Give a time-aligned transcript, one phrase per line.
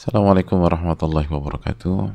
[0.00, 2.08] Assalamualaikum warahmatullahi wabarakatuh.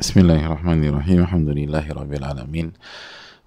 [0.00, 1.28] Bismillahirrahmanirrahim.
[1.28, 2.72] Alhamdulillahi rabbil alamin.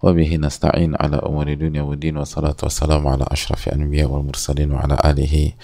[0.05, 4.78] Wabihi nasta'in ala umuri dunia wa din wa salatu wassalamu ala ashrafi anbiya wal mursalin
[4.78, 5.57] wa ala alihi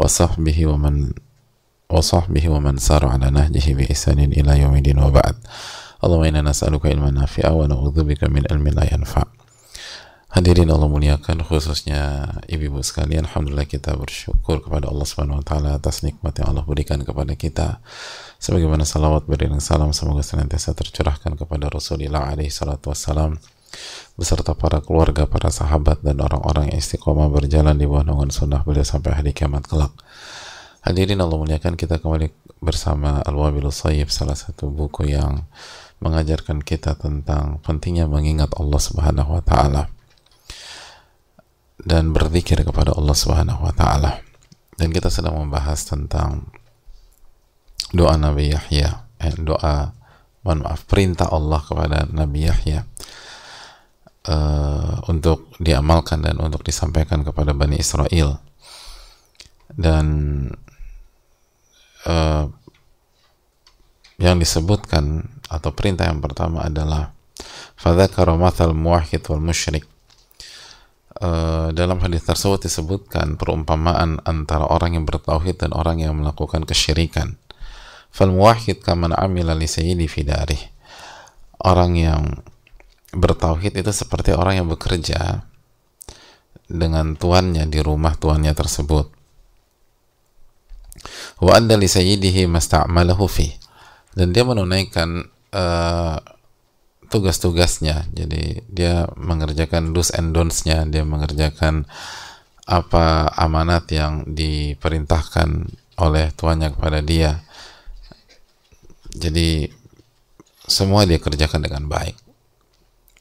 [0.00, 1.12] wa sahbihi wa man
[1.92, 5.36] wa sahbihi wa man sara ala nahjihi bi isanin ila yaumidin wa ba'd.
[6.00, 9.37] Allahumma inna nas'aluka ilman nafi'a wa na'udzubika min ilmin la yanfa'.
[10.28, 16.04] Hadirin Allah muliakan khususnya ibu-ibu sekalian Alhamdulillah kita bersyukur kepada Allah Subhanahu wa taala atas
[16.04, 17.80] nikmat yang Allah berikan kepada kita
[18.36, 23.40] sebagaimana salawat beriring salam semoga senantiasa tercurahkan kepada Rasulullah alaihi salatu wassalam
[24.20, 28.84] beserta para keluarga, para sahabat dan orang-orang yang istiqomah berjalan di bawah naungan sunnah beliau
[28.84, 29.96] sampai hari kiamat kelak.
[30.84, 32.28] Hadirin Allah muliakan kita kembali
[32.60, 35.48] bersama Al-Wabilus Sayyib salah satu buku yang
[36.04, 39.97] mengajarkan kita tentang pentingnya mengingat Allah Subhanahu wa taala
[41.82, 44.22] dan berzikir kepada Allah Subhanahu wa taala.
[44.78, 46.50] Dan kita sedang membahas tentang
[47.90, 49.94] doa Nabi Yahya, eh, doa
[50.46, 52.86] mohon maaf perintah Allah kepada Nabi Yahya
[54.30, 58.38] uh, untuk diamalkan dan untuk disampaikan kepada Bani Israel.
[59.68, 60.06] Dan
[62.06, 62.46] uh,
[64.18, 67.14] yang disebutkan atau perintah yang pertama adalah
[68.34, 69.86] mathal muwahhid wal musyrik
[71.18, 77.34] Uh, dalam hadis tersebut disebutkan perumpamaan antara orang yang bertauhid dan orang yang melakukan kesyirikan.
[78.14, 80.06] Fal muwahhid kaman amila li sayyidi.
[81.58, 82.38] Orang yang
[83.10, 85.42] bertauhid itu seperti orang yang bekerja
[86.70, 89.10] dengan tuannya di rumah tuannya tersebut.
[91.42, 93.58] Wa adda li sayyidihi masta'malahu fi.
[94.14, 96.37] Dan dia menunaikan uh,
[97.08, 98.08] tugas-tugasnya.
[98.12, 100.84] Jadi dia mengerjakan do's and don'ts-nya.
[100.88, 101.88] Dia mengerjakan
[102.68, 107.42] apa amanat yang diperintahkan oleh tuannya kepada dia.
[109.16, 109.66] Jadi
[110.68, 112.16] semua dia kerjakan dengan baik.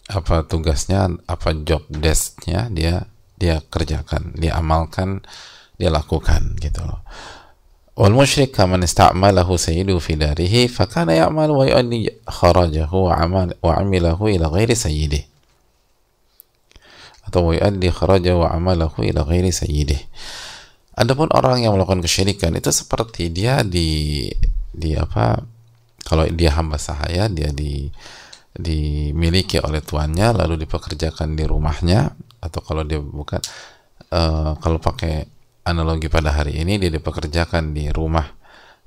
[0.08, 5.22] Apa tugasnya apa job desk-nya dia dia kerjakan dia amalkan
[5.78, 7.06] dia lakukan gitu loh
[7.98, 13.74] wal musyrik kaman ista'malahu sayyidu fi darihi fakana ya'mal wa yu'addi kharajahu wa amal wa
[13.74, 15.26] amilahu ila ghairi sayyidih
[17.26, 19.50] atau wa yu'addi kharajahu wa amalahu ila ghairi
[20.98, 24.26] Adapun orang yang melakukan kesyirikan itu seperti dia di
[24.74, 25.38] di apa
[26.02, 27.86] kalau dia hamba sahaya dia di
[28.58, 33.38] dimiliki oleh tuannya lalu dipekerjakan di rumahnya atau kalau dia bukan
[34.10, 35.37] uh, kalau pakai
[35.68, 38.26] analogi pada hari ini dia dipekerjakan di rumah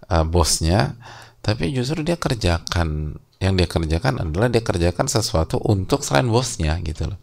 [0.09, 0.97] uh, bosnya
[1.45, 7.09] tapi justru dia kerjakan yang dia kerjakan adalah dia kerjakan sesuatu untuk selain bosnya gitu
[7.09, 7.19] loh.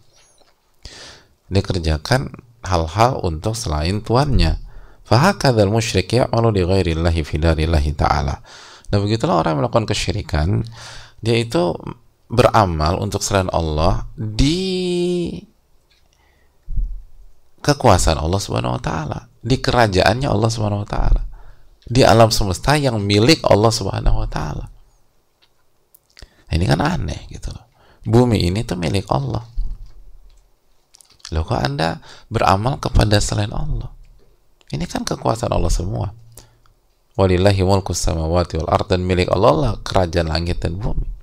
[1.48, 2.34] Dia kerjakan
[2.66, 4.58] hal-hal untuk selain tuannya.
[5.06, 8.42] Fahakadzal musyrik ya'malu li ghairillahi fi darillahi ta'ala.
[8.90, 10.66] Dan begitulah orang yang melakukan kesyirikan
[11.22, 11.78] dia itu
[12.28, 15.32] beramal untuk selain Allah di
[17.64, 21.22] kekuasaan Allah Subhanahu wa taala di kerajaannya Allah Subhanahu wa taala.
[21.88, 24.68] Di alam semesta yang milik Allah Subhanahu wa taala.
[26.52, 27.64] Ini kan aneh gitu loh.
[28.04, 29.44] Bumi ini tuh milik Allah.
[31.32, 33.92] Loh kok anda beramal kepada selain Allah?
[34.72, 36.12] Ini kan kekuasaan Allah semua.
[37.16, 41.17] Walillahi mulku samawati wal ard dan milik Allah lah kerajaan langit dan bumi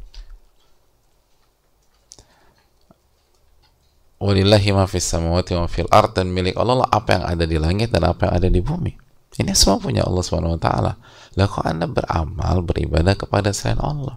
[4.22, 7.58] walillahi ma fis samawati wa fil ard dan milik Allah lah apa yang ada di
[7.58, 8.92] langit dan apa yang ada di bumi.
[9.34, 10.92] Ini semua punya Allah Subhanahu wa taala.
[11.34, 14.14] Lah kok Anda beramal beribadah kepada selain Allah?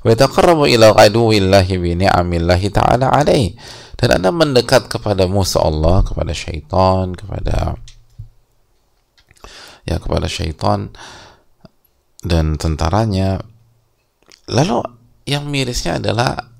[0.00, 3.52] Wa taqarrabu ila aduwillahi bi ni'amillahi ta'ala alaih.
[3.96, 7.76] Dan Anda mendekat kepada musuh Allah, kepada syaitan, kepada
[9.84, 10.96] ya kepada syaitan
[12.24, 13.44] dan tentaranya.
[14.48, 14.80] Lalu
[15.26, 16.55] yang mirisnya adalah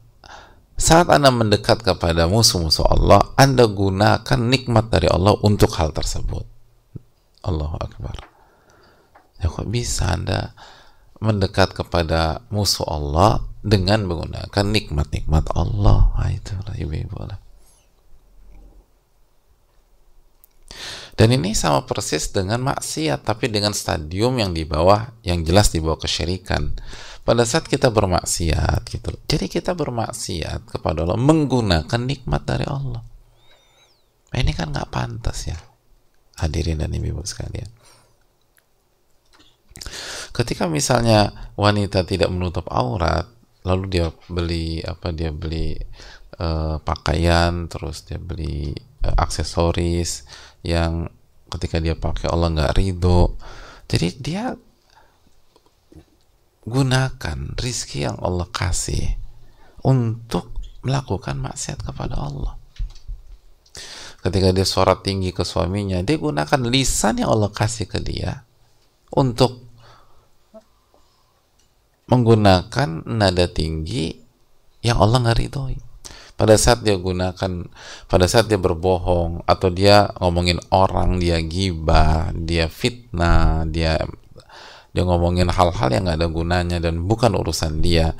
[0.76, 6.44] saat Anda mendekat kepada musuh-musuh Allah, Anda gunakan nikmat dari Allah untuk hal tersebut.
[7.49, 8.17] Allahu Akbar.
[9.40, 10.52] Ya kok bisa Anda
[11.20, 16.12] mendekat kepada musuh Allah dengan menggunakan nikmat-nikmat Allah?
[16.12, 17.40] Nah, itulah ibu-ibu lah.
[21.17, 25.81] Dan ini sama persis dengan maksiat, tapi dengan stadium yang di bawah, yang jelas di
[25.81, 26.76] bawah kesyirikan
[27.26, 33.02] pada saat kita bermaksiat gitu jadi kita bermaksiat kepada Allah menggunakan nikmat dari Allah.
[34.31, 35.58] Nah, ini kan nggak pantas ya.
[36.38, 37.69] Hadirin dan ibu sekalian.
[40.31, 43.26] Ketika misalnya wanita tidak menutup aurat
[43.67, 45.75] lalu dia beli apa dia beli
[46.38, 48.70] uh, pakaian terus dia beli
[49.02, 50.23] uh, aksesoris
[50.62, 51.11] yang
[51.50, 53.34] ketika dia pakai Allah nggak ridho.
[53.88, 54.55] Jadi dia
[56.66, 59.14] gunakan rizki yang Allah kasih
[59.86, 60.50] untuk
[60.82, 62.58] melakukan maksiat kepada Allah.
[64.20, 68.42] Ketika dia suara tinggi ke suaminya, dia gunakan lisan yang Allah kasih ke dia
[69.14, 69.62] untuk
[72.10, 74.18] menggunakan nada tinggi
[74.82, 75.78] yang Allah nggak ridhoi.
[76.36, 77.70] Pada saat dia gunakan,
[78.10, 83.96] pada saat dia berbohong atau dia ngomongin orang, dia gibah, dia fitnah, dia
[84.96, 88.16] dia ngomongin hal-hal yang nggak ada gunanya dan bukan urusan dia.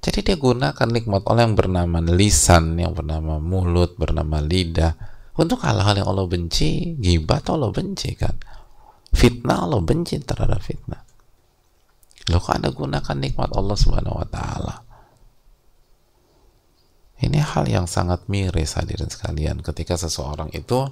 [0.00, 4.96] Jadi dia gunakan nikmat Allah yang bernama lisan yang bernama mulut bernama lidah.
[5.36, 8.32] Untuk hal-hal yang Allah benci gibah Allah benci kan?
[9.12, 11.04] Fitnah Allah benci terhadap fitnah.
[12.32, 14.74] Lo kok anda gunakan nikmat Allah subhanahu wa ta'ala?
[17.20, 19.60] Ini hal yang sangat miris hadirin sekalian.
[19.60, 20.88] Ketika seseorang itu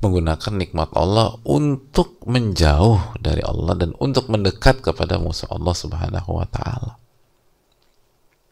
[0.00, 6.46] menggunakan nikmat Allah untuk menjauh dari Allah dan untuk mendekat kepada musuh Allah Subhanahu wa
[6.48, 6.96] taala.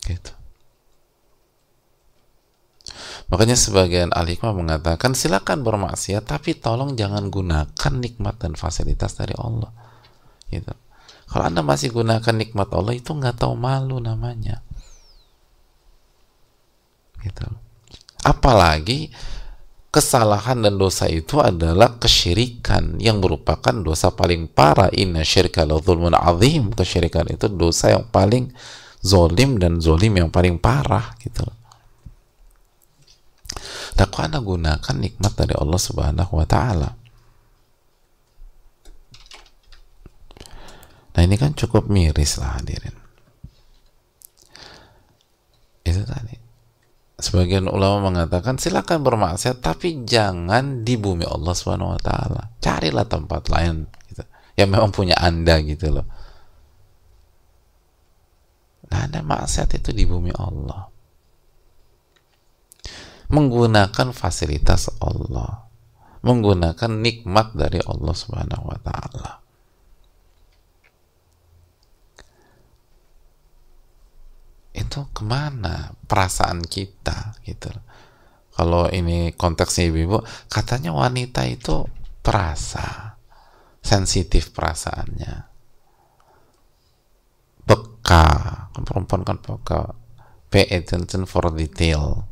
[0.04, 0.32] Gitu.
[3.28, 9.36] Makanya sebagian ahli hikmah mengatakan silakan bermaksiat tapi tolong jangan gunakan nikmat dan fasilitas dari
[9.36, 9.68] Allah.
[10.48, 10.72] Gitu.
[11.28, 14.64] Kalau Anda masih gunakan nikmat Allah itu nggak tahu malu namanya.
[17.20, 17.44] Gitu.
[18.24, 19.12] Apalagi
[19.88, 24.92] kesalahan dan dosa itu adalah kesyirikan yang merupakan dosa paling parah.
[24.92, 26.72] Inna syirka la zulmun azim.
[26.72, 28.52] Kesyirikan itu dosa yang paling
[29.00, 31.44] zolim dan zolim yang paling parah gitu.
[33.98, 36.90] Dakwah anda gunakan nikmat dari Allah subhanahu wa ta'ala.
[41.18, 42.94] Nah ini kan cukup miris lah hadirin.
[45.82, 46.47] Itu tadi
[47.18, 52.54] sebagian ulama mengatakan silakan bermaksiat tapi jangan di bumi Allah Subhanahu wa taala.
[52.62, 54.22] Carilah tempat lain gitu.
[54.54, 56.06] Yang memang punya Anda gitu loh.
[58.88, 60.88] Nah, ada maksiat itu di bumi Allah.
[63.28, 65.68] Menggunakan fasilitas Allah.
[66.24, 69.47] Menggunakan nikmat dari Allah Subhanahu wa taala.
[74.76, 77.72] Itu ke mana perasaan kita gitu.
[78.52, 80.18] Kalau ini konteksnya ibu-ibu
[80.50, 81.86] katanya wanita itu
[82.20, 83.14] perasa
[83.78, 85.34] sensitif perasaannya.
[87.64, 88.26] Peka
[88.74, 89.94] kan perempuan kan peka
[90.50, 92.26] pay attention for detail.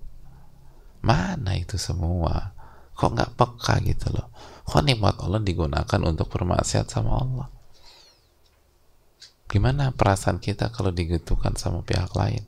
[1.06, 2.56] Mana itu semua?
[2.96, 4.32] Kok nggak peka gitu loh?
[4.66, 7.55] Kok nikmat Allah digunakan untuk bermaksiat sama Allah
[9.46, 12.42] Gimana perasaan kita kalau digitukan sama pihak lain?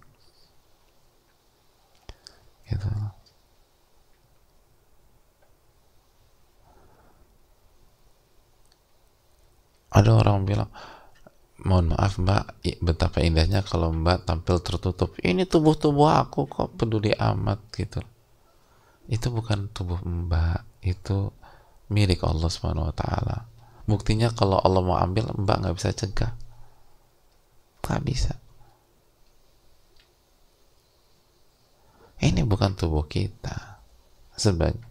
[2.66, 2.90] Gitu.
[9.88, 10.70] Ada orang bilang,
[11.64, 15.14] mohon maaf mbak, betapa indahnya kalau mbak tampil tertutup.
[15.22, 18.02] Ini tubuh-tubuh aku kok peduli amat gitu.
[19.08, 21.32] Itu bukan tubuh mbak, itu
[21.88, 23.36] milik Allah Subhanahu Wa Taala.
[23.88, 26.47] Buktinya kalau Allah mau ambil, mbak nggak bisa cegah
[27.84, 28.34] Gak bisa.
[32.18, 33.78] Ini bukan tubuh kita.
[34.34, 34.82] Sebagai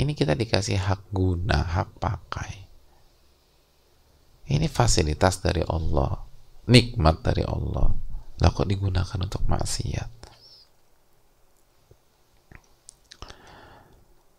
[0.00, 2.52] ini kita dikasih hak guna, hak pakai.
[4.48, 6.16] Ini fasilitas dari Allah,
[6.68, 7.92] nikmat dari Allah.
[8.40, 10.21] Lah kok digunakan untuk maksiat?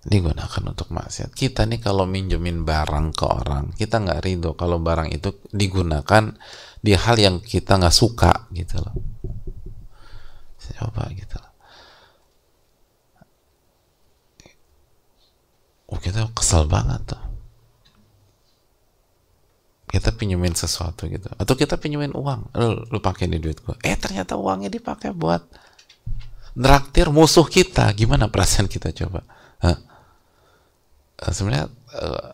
[0.04, 1.32] Digunakan untuk maksiat.
[1.32, 6.36] Kita nih kalau minjemin barang ke orang, kita nggak ridho kalau barang itu digunakan
[6.84, 8.96] di hal yang kita nggak suka gitu loh.
[10.74, 11.54] Coba gitu loh.
[15.94, 17.24] Oh kita kesel banget tuh.
[19.88, 21.30] Kita pinjemin sesuatu gitu.
[21.38, 22.52] Atau kita pinjemin uang.
[22.58, 23.78] Lu, lu pakai ini duit gua.
[23.86, 25.46] Eh ternyata uangnya dipakai buat
[26.58, 27.94] nraktir musuh kita.
[27.94, 29.22] Gimana perasaan kita coba?
[29.62, 29.93] Hah?
[31.24, 32.30] Eh, sebenarnya uh,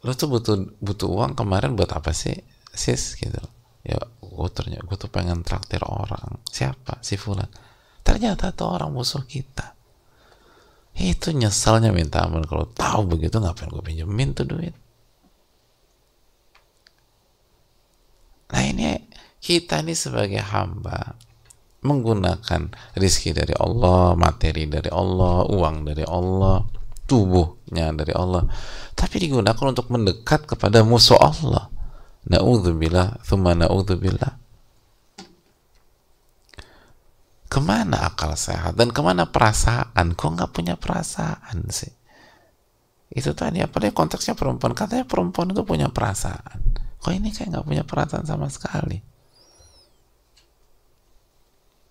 [0.00, 2.34] lo tuh butuh butuh uang kemarin buat apa sih
[2.72, 3.20] sis?
[3.20, 3.40] Gitu.
[3.84, 6.40] Ya gue ternyata gue tuh pengen traktir orang.
[6.48, 7.04] Siapa?
[7.04, 7.48] Si fulan.
[8.00, 9.76] Ternyata tuh orang musuh kita.
[10.96, 12.48] Itu nyesalnya minta ampun.
[12.48, 14.74] Kalau tahu begitu ngapain gue pinjemin tuh duit?
[18.48, 18.96] Nah ini
[19.38, 21.14] kita ini sebagai hamba
[21.84, 26.77] menggunakan rizki dari Allah materi dari Allah uang dari Allah
[27.08, 28.44] tubuhnya dari Allah.
[28.92, 31.72] Tapi digunakan untuk mendekat kepada musuh Allah.
[32.28, 34.48] Na'udzubillah thumma na'udzubillah
[37.48, 40.12] ke mana akal sehat dan ke mana perasaan?
[40.12, 41.90] Kok nggak punya perasaan sih?
[43.08, 44.76] Itu tadi apalagi konteksnya perempuan.
[44.76, 46.76] Katanya perempuan itu punya perasaan.
[47.00, 49.00] Kok ini kayak nggak punya perasaan sama sekali?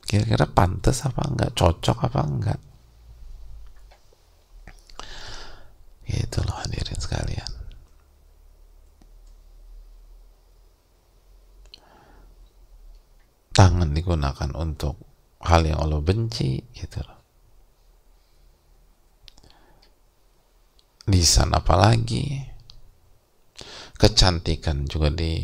[0.08, 2.60] Kira-kira pantas apa enggak cocok apa enggak
[6.08, 7.52] itu loh hadirin sekalian.
[13.52, 14.96] Tangan digunakan untuk
[15.44, 17.20] hal yang Allah benci gitu loh.
[21.12, 22.56] Lisan apalagi.
[23.98, 25.44] Kecantikan juga di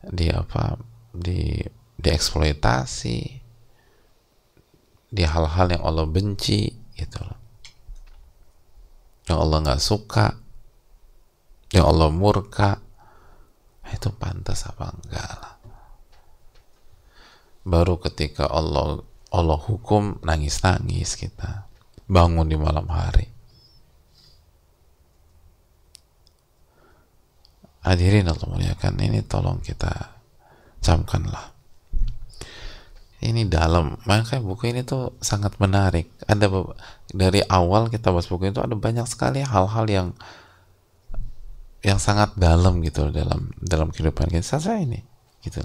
[0.00, 0.80] di apa
[1.12, 1.60] di
[2.00, 3.18] dieksploitasi.
[5.12, 7.41] Di hal-hal yang Allah benci gitu loh
[9.28, 10.34] yang Allah nggak suka.
[11.70, 12.70] Yang Allah murka.
[13.92, 15.54] Itu pantas apa enggak lah.
[17.62, 21.68] Baru ketika Allah Allah hukum nangis-nangis kita.
[22.08, 23.28] Bangun di malam hari.
[27.82, 29.90] Hadirin Allah muliakan ini tolong kita
[30.78, 31.51] camkanlah
[33.22, 33.96] ini dalam.
[34.04, 36.10] Makanya buku ini tuh sangat menarik.
[36.26, 36.50] Ada
[37.14, 40.08] dari awal kita bahas buku itu ada banyak sekali hal-hal yang
[41.82, 44.58] yang sangat dalam gitu dalam dalam kehidupan kita.
[44.58, 45.00] Saya ini
[45.46, 45.62] gitu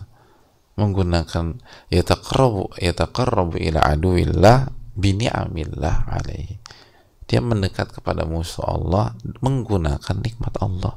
[0.78, 1.58] menggunakan
[1.90, 6.62] yataqarrabu yataqarrabu ila aduillah bini'amillah alaihi.
[7.28, 10.96] Dia mendekat kepada musuh Allah menggunakan nikmat Allah.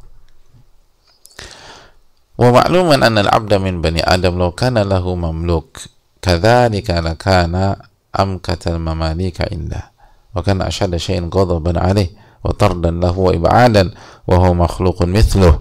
[2.41, 9.49] Wa ma'luman anna al-'abda min bani adam law kana lahu mamluk kadhalika lakana amkatal mamalika
[9.49, 9.91] inda
[10.31, 13.93] wa kana ashadda syai'in ghadaban alaih wa tardan lahu wa ib'adan
[14.25, 15.61] wa huwa makhluqun mithluh.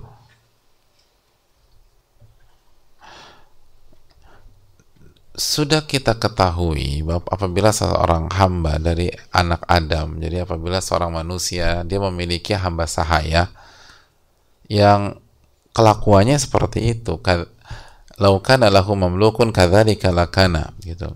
[5.39, 11.99] Sudah kita ketahui bahwa apabila seorang hamba dari anak Adam jadi apabila seorang manusia dia
[12.03, 13.47] memiliki hamba sahaya
[14.67, 15.15] yang
[15.71, 17.23] kelakuannya seperti itu
[18.19, 21.15] laukan lahu mamlukun kadzalika lakana gitu.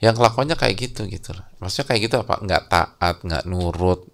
[0.00, 2.40] Yang kelakuannya kayak gitu gitu maksudnya kayak gitu apa?
[2.40, 4.08] Nggak taat nggak nurut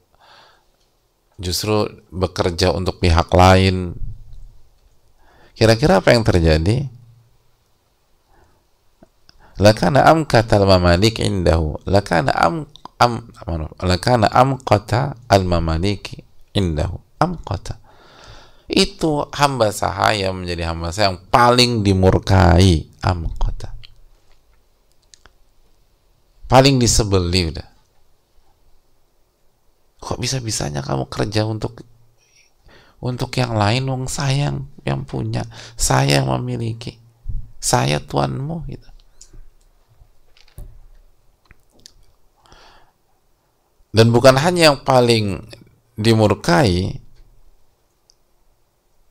[1.38, 3.94] justru bekerja untuk pihak lain.
[5.56, 6.90] Kira-kira apa yang terjadi?
[9.56, 12.68] Lakana amkatal mamalik indahu lakana am
[13.00, 13.24] am
[13.80, 16.20] lakana amqata al mamalik
[16.52, 17.80] indahu amqata
[18.66, 22.90] itu hamba sahaya menjadi hamba saya yang paling dimurkai.
[23.02, 23.76] Amkota
[26.46, 27.68] paling disebeli udah.
[30.02, 31.82] Kok bisa-bisanya kamu kerja untuk
[33.02, 35.44] untuk yang lain wong sayang yang punya
[35.76, 36.96] saya yang memiliki
[37.58, 38.88] saya tuanmu gitu.
[43.90, 45.40] Dan bukan hanya yang paling
[45.96, 47.00] dimurkai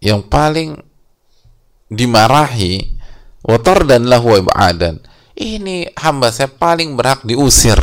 [0.03, 0.75] yang paling
[1.89, 2.95] dimarahi
[3.45, 4.99] watar dan lahu ibadan.
[5.35, 7.77] Ini hamba saya paling berhak diusir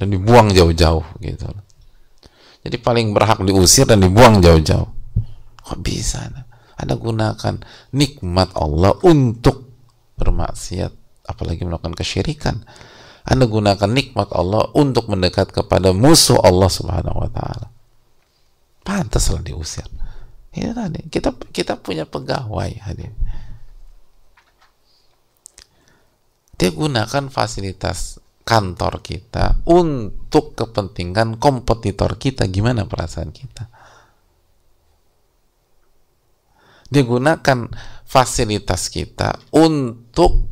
[0.00, 1.48] dan dibuang jauh-jauh gitu.
[2.66, 4.88] Jadi paling berhak diusir dan dibuang jauh-jauh.
[5.66, 6.24] Kok bisa?
[6.76, 7.60] Anda gunakan
[7.92, 9.68] nikmat Allah untuk
[10.16, 10.92] bermaksiat
[11.28, 12.64] apalagi melakukan kesyirikan.
[13.26, 17.68] Anda gunakan nikmat Allah untuk mendekat kepada musuh Allah subhanahu wa ta'ala.
[18.86, 19.84] Pantaslah diusir
[20.56, 23.12] itu tadi kita kita punya pegawai hadir
[26.56, 32.46] dia gunakan fasilitas kantor kita untuk kepentingan kompetitor kita.
[32.46, 33.66] Gimana perasaan kita?
[36.86, 37.66] Dia gunakan
[38.06, 40.46] fasilitas kita untuk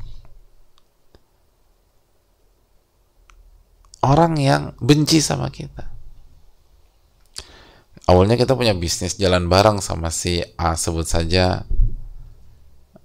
[4.03, 5.94] orang yang benci sama kita
[8.11, 11.65] awalnya kita punya bisnis jalan bareng sama si A sebut saja.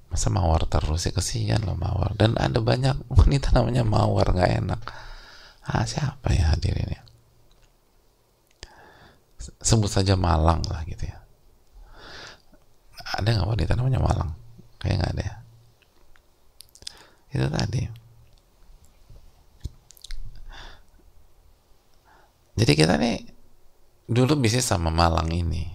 [0.10, 1.14] Masa mawar terus ya?
[1.14, 2.18] Kesian loh mawar.
[2.18, 4.82] Dan ada banyak wanita namanya mawar nggak enak.
[5.70, 7.02] Ah siapa ya hadirin ya
[9.60, 11.18] sebut saja Malang lah gitu ya.
[13.18, 14.32] Ada nggak wanita namanya Malang?
[14.78, 15.36] Kayak nggak ada ya?
[17.34, 17.84] Itu tadi.
[22.60, 23.18] Jadi kita nih
[24.10, 25.70] dulu bisnis sama Malang ini.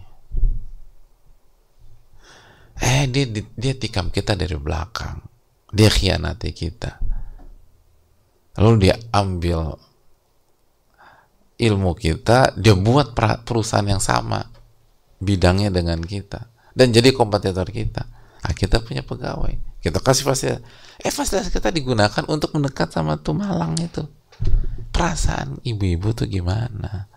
[2.83, 5.23] Eh dia dia tikam kita dari belakang.
[5.71, 6.99] Dia khianati kita.
[8.59, 9.79] Lalu dia ambil
[11.55, 13.15] ilmu kita dia buat
[13.47, 14.43] perusahaan yang sama
[15.23, 18.03] bidangnya dengan kita dan jadi kompetitor kita.
[18.45, 19.57] Nah, kita punya pegawai.
[19.81, 20.61] Kita kasih fasilitas.
[21.01, 24.05] Eh fasilitas kita digunakan untuk mendekat sama tuh Malang itu.
[24.91, 27.14] Perasaan ibu-ibu tuh gimana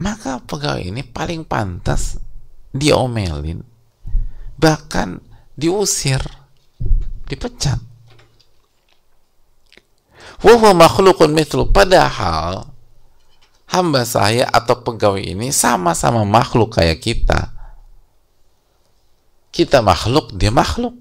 [0.00, 2.16] maka pegawai ini paling pantas
[2.72, 3.60] diomelin
[4.56, 5.20] bahkan
[5.56, 6.20] diusir
[7.28, 7.80] dipecat.
[10.40, 12.72] Wahuwa makhlukun mitlu padahal
[13.68, 17.52] hamba saya atau pegawai ini sama-sama makhluk kayak kita.
[19.52, 20.96] Kita makhluk dia makhluk.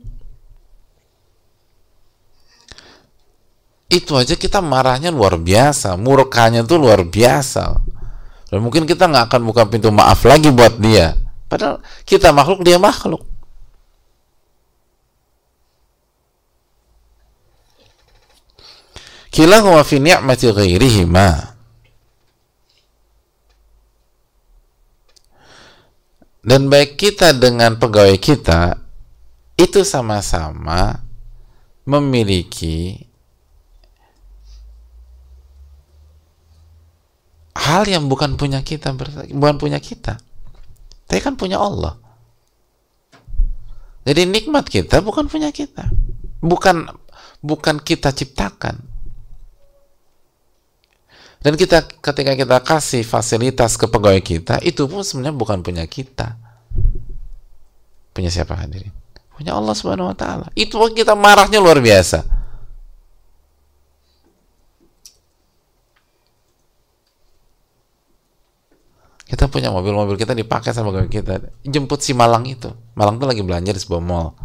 [3.89, 7.81] Itu aja kita marahnya luar biasa murkanya tuh luar biasa
[8.49, 11.13] dan mungkin kita nggak akan buka pintu maaf lagi buat dia.
[11.45, 13.21] Padahal kita makhluk dia makhluk.
[19.29, 21.29] Kilahuma fi ni'mati ghairihima.
[26.41, 28.73] Dan baik kita dengan pegawai kita
[29.59, 30.97] itu sama-sama
[31.85, 33.08] memiliki
[37.59, 38.95] hal yang bukan punya kita
[39.35, 40.15] bukan punya kita.
[41.09, 41.99] Tapi kan punya Allah.
[44.07, 45.91] Jadi nikmat kita bukan punya kita.
[46.39, 46.87] Bukan
[47.43, 48.79] bukan kita ciptakan.
[51.39, 56.35] Dan kita ketika kita kasih fasilitas ke pegawai kita itu pun sebenarnya bukan punya kita.
[58.11, 58.91] Punya siapa hadirin?
[59.35, 60.51] Punya Allah subhanahu wa ta'ala.
[60.51, 62.38] Itu kita marahnya luar biasa
[69.39, 71.39] kita punya mobil mobil kita dipakai sama pegawai kita.
[71.63, 72.75] Jemput si Malang itu.
[72.99, 74.35] Malang tuh lagi belanja di sebuah mall.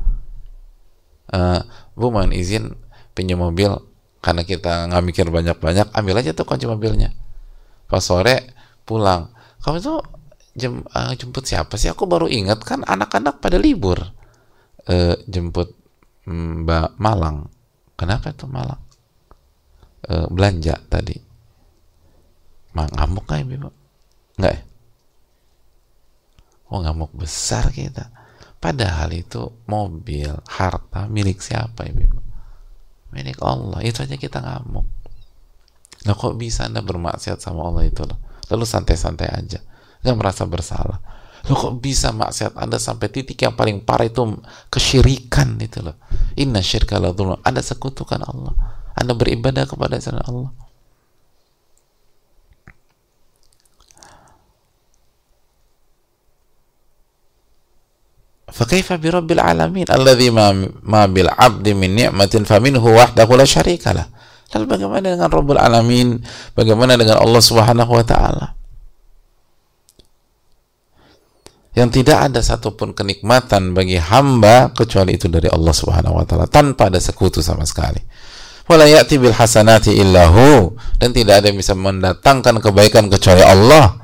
[1.35, 1.67] Uh,
[1.99, 2.79] bu mohon izin
[3.11, 3.75] pinjam mobil
[4.23, 7.11] karena kita nggak mikir banyak banyak ambil aja tuh kunci mobilnya.
[7.91, 8.55] Pas sore
[8.87, 9.35] pulang.
[9.67, 9.99] Kamu tuh
[10.55, 11.91] jem, uh, jemput siapa sih?
[11.91, 13.99] Aku baru ingat kan anak-anak pada libur.
[14.87, 15.75] Uh, jemput
[16.31, 17.51] mm, Mbak Malang.
[17.99, 18.79] Kenapa itu Malang?
[20.07, 21.19] Uh, belanja tadi.
[22.79, 23.75] Ngamuk nggak ibu
[24.39, 24.74] nggak ya
[26.75, 28.11] oh ngamuk besar kita.
[28.59, 32.19] Padahal itu mobil harta milik siapa ibu
[33.15, 33.79] milik Allah.
[33.87, 34.87] Itu aja kita ngamuk.
[36.11, 38.19] Nah kok bisa anda bermaksiat sama Allah itu loh?
[38.51, 39.63] Lalu santai-santai aja.
[40.03, 40.99] Nggak merasa bersalah.
[41.45, 44.25] Loh kok bisa maksiat Anda sampai titik yang paling parah itu
[44.73, 46.01] kesyirikan itu loh.
[46.41, 47.13] Inna syirka la
[47.45, 48.57] Anda sekutukan Allah.
[48.97, 50.57] Anda beribadah kepada selain Allah.
[58.54, 64.06] فكيف برب العالمين الذي ما ما بالعبد من نعمة فمنه وحده لا شريك له
[64.50, 66.26] lalu bagaimana dengan Rabbul Alamin
[66.58, 68.58] bagaimana dengan Allah Subhanahu wa taala
[71.78, 76.90] yang tidak ada satupun kenikmatan bagi hamba kecuali itu dari Allah Subhanahu wa taala tanpa
[76.90, 78.02] ada sekutu sama sekali
[78.66, 84.03] wala ya'ti bil hasanati illahu dan tidak ada yang bisa mendatangkan kebaikan kecuali Allah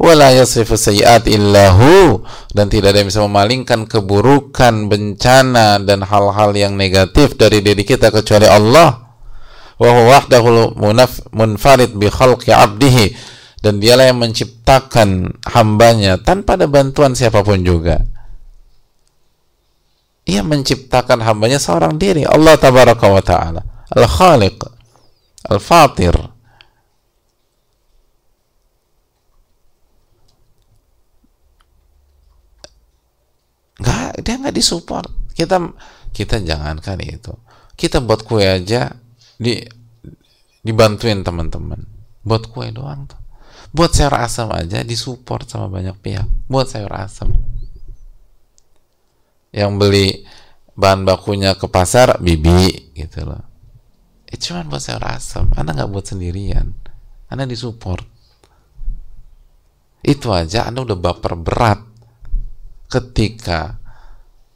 [0.00, 2.22] wala yasrifu sayyi'at illahu.
[2.50, 8.10] Dan tidak ada yang bisa memalingkan keburukan, bencana dan hal-hal yang negatif dari diri kita
[8.10, 9.04] kecuali Allah.
[9.74, 10.22] Wa huwa
[11.34, 13.06] munfarid bi khalqi 'abdihi.
[13.64, 17.96] Dan dialah yang menciptakan hambanya tanpa ada bantuan siapa pun juga.
[20.24, 23.60] Ia menciptakan hambanya seorang diri, Allah tabaraka wa ta'ala,
[23.92, 24.56] Al-Khaliq,
[25.52, 26.16] Al-Fatir,
[33.84, 35.12] nggak dia nggak disupport.
[35.36, 35.60] Kita
[36.16, 37.36] kita jangankan itu.
[37.76, 38.88] Kita buat kue aja
[39.36, 39.60] di
[40.64, 41.84] dibantuin teman-teman.
[42.24, 43.20] Buat kue doang tuh.
[43.74, 46.24] Buat sayur asam aja disupport sama banyak pihak.
[46.48, 47.34] Buat sayur asam.
[49.52, 50.08] Yang beli
[50.74, 53.42] bahan bakunya ke pasar bibi gitu loh.
[54.30, 55.52] Eh, cuma buat sayur asam.
[55.58, 56.72] Anda nggak buat sendirian.
[57.28, 58.06] Anda disupport.
[60.04, 61.80] Itu aja anda udah baper berat
[62.94, 63.82] ketika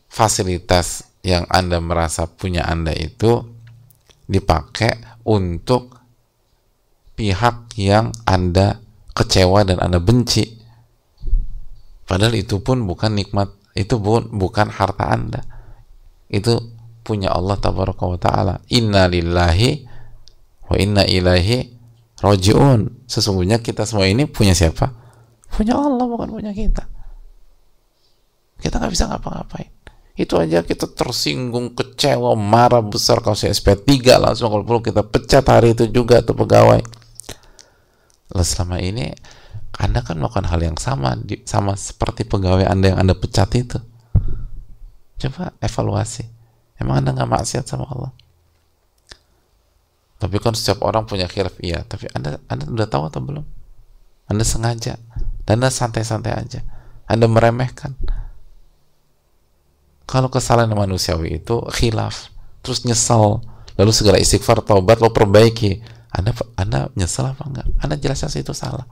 [0.06, 3.42] fasilitas yang Anda merasa punya Anda itu
[4.30, 5.98] dipakai untuk
[7.18, 8.78] pihak yang Anda
[9.10, 10.46] kecewa dan Anda benci.
[12.06, 15.42] Padahal itu pun bukan nikmat, itu pun bukan harta Anda.
[16.30, 16.62] Itu
[17.02, 18.54] punya Allah tabaraka wa taala.
[18.70, 19.82] Inna lillahi
[20.70, 21.74] wa inna ilaihi
[22.22, 23.04] rojiun.
[23.10, 24.94] Sesungguhnya kita semua ini punya siapa?
[25.50, 26.97] Punya Allah bukan punya kita
[28.58, 29.70] kita nggak bisa ngapa-ngapain.
[30.18, 35.46] Itu aja kita tersinggung, kecewa, marah besar kalau saya SP3 langsung kalau perlu kita pecat
[35.46, 36.82] hari itu juga tuh pegawai.
[38.34, 39.14] Lalu selama ini
[39.78, 41.14] Anda kan melakukan hal yang sama
[41.46, 43.78] sama seperti pegawai Anda yang Anda pecat itu.
[45.22, 46.26] Coba evaluasi.
[46.82, 48.10] Emang Anda nggak maksiat sama Allah?
[50.18, 51.86] Tapi kan setiap orang punya khilaf iya.
[51.86, 53.46] Tapi Anda Anda udah tahu atau belum?
[54.26, 54.98] Anda sengaja.
[55.46, 56.60] Dan anda santai-santai aja.
[57.06, 57.94] Anda meremehkan
[60.08, 62.32] kalau kesalahan manusiawi itu khilaf
[62.64, 63.44] terus nyesal.
[63.76, 65.84] Lalu segera istighfar taubat lo perbaiki.
[66.08, 67.68] Anda anda nyesal apa enggak?
[67.84, 68.88] Anda jelasnya itu salah.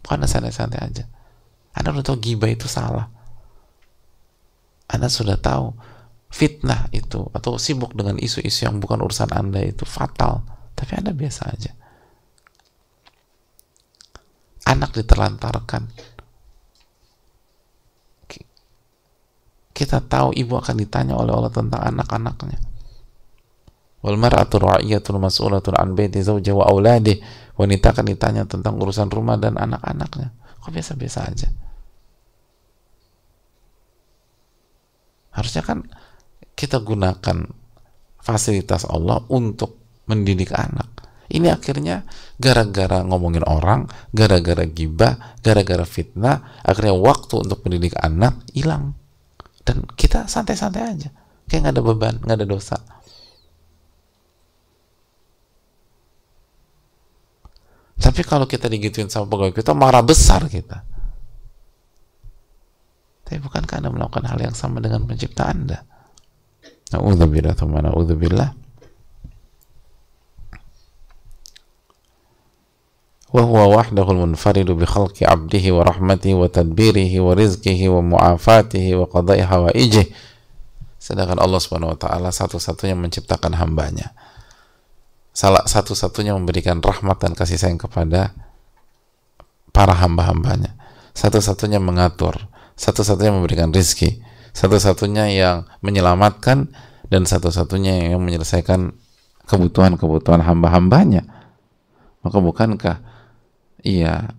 [0.00, 1.04] Bukan anda santai-santai aja.
[1.74, 3.10] Anda udah tahu gibah itu salah.
[4.86, 5.74] Anda sudah tahu
[6.30, 10.46] fitnah itu atau sibuk dengan isu-isu yang bukan urusan anda itu fatal.
[10.78, 11.74] Tapi anda biasa aja.
[14.70, 15.90] Anak diterlantarkan
[19.78, 22.58] kita tahu ibu akan ditanya oleh Allah tentang anak-anaknya.
[24.02, 27.14] Wal mar'atu ra'iyatun mas'ulatun an baiti zawjiha wa auladi
[27.54, 30.34] wanita akan ditanya tentang urusan rumah dan anak-anaknya.
[30.58, 31.48] Kok biasa-biasa aja?
[35.38, 35.86] Harusnya kan
[36.58, 37.46] kita gunakan
[38.18, 41.06] fasilitas Allah untuk mendidik anak.
[41.30, 42.02] Ini akhirnya
[42.34, 48.97] gara-gara ngomongin orang, gara-gara gibah, gara-gara fitnah, akhirnya waktu untuk mendidik anak hilang.
[49.68, 51.12] Dan kita santai-santai aja.
[51.44, 52.80] Kayak nggak ada beban, nggak ada dosa.
[58.00, 60.80] Tapi kalau kita digituin sama pegawai kita, marah besar kita.
[63.28, 65.84] Tapi bukankah Anda melakukan hal yang sama dengan pencipta Anda?
[66.88, 68.67] Na'udzubillah, na'udzubillah.
[73.33, 80.05] وهو وحده المنفرد بخلق عبده ورحمته وتدبيره ورزقه ومعافاته وقضاء حوائجه
[81.03, 84.15] sedangkan Allah Subhanahu wa taala satu-satunya menciptakan hambanya
[85.35, 88.31] salah satu-satunya memberikan rahmat dan kasih sayang kepada
[89.73, 90.77] para hamba-hambanya
[91.17, 92.47] satu-satunya mengatur
[92.77, 94.21] satu-satunya memberikan rizki
[94.53, 96.69] satu-satunya yang menyelamatkan
[97.09, 98.93] dan satu-satunya yang menyelesaikan
[99.49, 101.25] kebutuhan-kebutuhan hamba-hambanya
[102.23, 102.95] maka bukankah
[103.83, 104.31] ia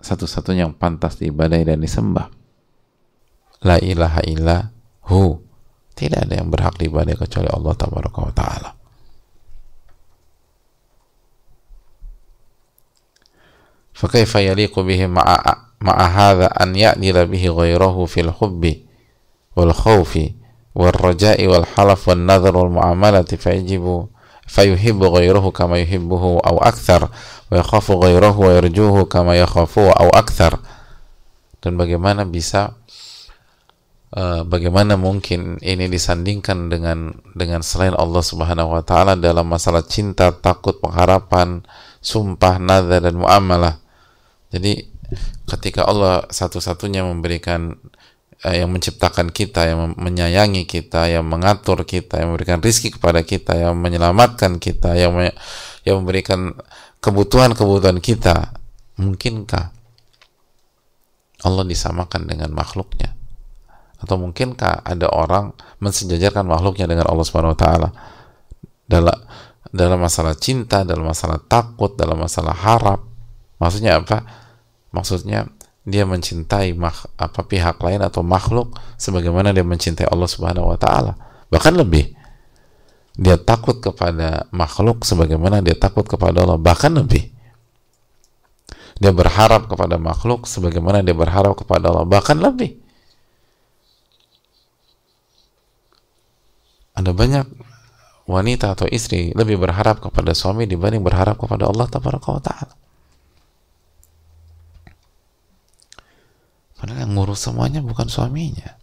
[0.00, 2.32] satu-satunya yang pantas diibadai dan disembah.
[3.64, 4.56] La ilaha illa
[5.08, 5.36] hu.
[5.92, 8.70] Tidak ada yang berhak diibadai kecuali Allah tabaraka wa taala.
[14.00, 15.24] فكيف يليق به مع
[15.80, 18.76] مع هذا أن يعدل به غيره في الحب
[19.56, 20.18] والخوف
[20.74, 24.08] والرجاء والحلف والنذر والمعاملة فيجب
[24.45, 27.09] fayuhibbu ghayruhu kama yuhibbuhu aw akthar
[27.49, 30.61] wa yakhafu ghayruhu wa yarjuhu kama yakhafu aw akthar
[31.65, 32.77] dan bagaimana bisa
[34.13, 40.31] uh, bagaimana mungkin ini disandingkan dengan dengan selain Allah Subhanahu wa taala dalam masalah cinta,
[40.31, 41.65] takut, pengharapan,
[41.99, 43.81] sumpah, nazar dan muamalah.
[44.53, 44.87] Jadi
[45.45, 47.77] ketika Allah satu-satunya memberikan
[48.53, 53.73] yang menciptakan kita, yang menyayangi kita, yang mengatur kita, yang memberikan rizki kepada kita, yang
[53.79, 55.33] menyelamatkan kita, yang me
[55.85, 56.53] yang memberikan
[57.01, 58.57] kebutuhan-kebutuhan kita,
[58.97, 59.73] mungkinkah
[61.45, 63.13] Allah disamakan dengan makhluknya?
[64.01, 67.89] Atau mungkinkah ada orang mensejajarkan makhluknya dengan Allah Subhanahu wa taala?
[68.85, 69.17] Dalam
[69.75, 73.01] dalam masalah cinta, dalam masalah takut, dalam masalah harap.
[73.57, 74.23] Maksudnya apa?
[74.93, 75.49] Maksudnya
[75.85, 81.13] dia mencintai mak, apa pihak lain atau makhluk sebagaimana dia mencintai Allah Subhanahu wa taala.
[81.53, 82.17] Bahkan lebih.
[83.15, 87.31] Dia takut kepada makhluk sebagaimana dia takut kepada Allah, bahkan lebih.
[88.99, 92.75] Dia berharap kepada makhluk sebagaimana dia berharap kepada Allah, bahkan lebih.
[96.95, 97.45] Ada banyak
[98.25, 102.84] wanita atau istri lebih berharap kepada suami dibanding berharap kepada Allah Taala.
[106.85, 108.77] Padahal yang ngurus semuanya bukan suaminya.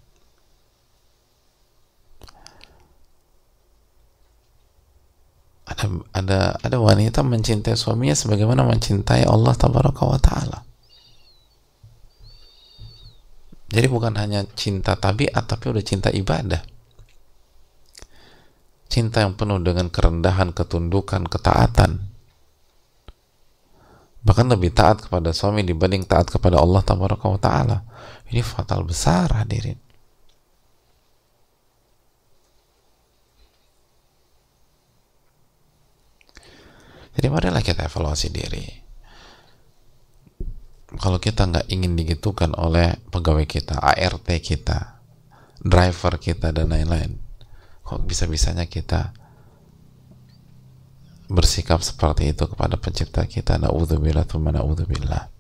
[5.71, 10.67] Ada ada ada wanita mencintai suaminya sebagaimana mencintai Allah tabaraka wa taala.
[13.71, 16.59] Jadi bukan hanya cinta tabiat tapi udah cinta ibadah.
[18.91, 22.12] Cinta yang penuh dengan kerendahan, ketundukan, ketaatan
[24.23, 27.83] bahkan lebih taat kepada suami dibanding taat kepada Allah taala
[28.31, 29.77] ini fatal besar hadirin.
[37.13, 38.65] Jadi marilah kita evaluasi diri.
[40.97, 45.01] Kalau kita nggak ingin digitukan oleh pegawai kita, ART kita,
[45.61, 47.21] driver kita dan lain-lain,
[47.85, 49.13] kok bisa-bisanya kita
[51.33, 53.57] bersikap seperti itu kepada pencipta kita?
[53.59, 55.33] Na'udzubillah, thumma na'udzubillah.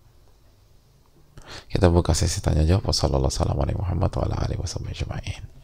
[1.68, 2.88] Kita buka sesi tanya jawab.
[2.88, 5.61] Wassalamualaikum warahmatullahi wabarakatuh.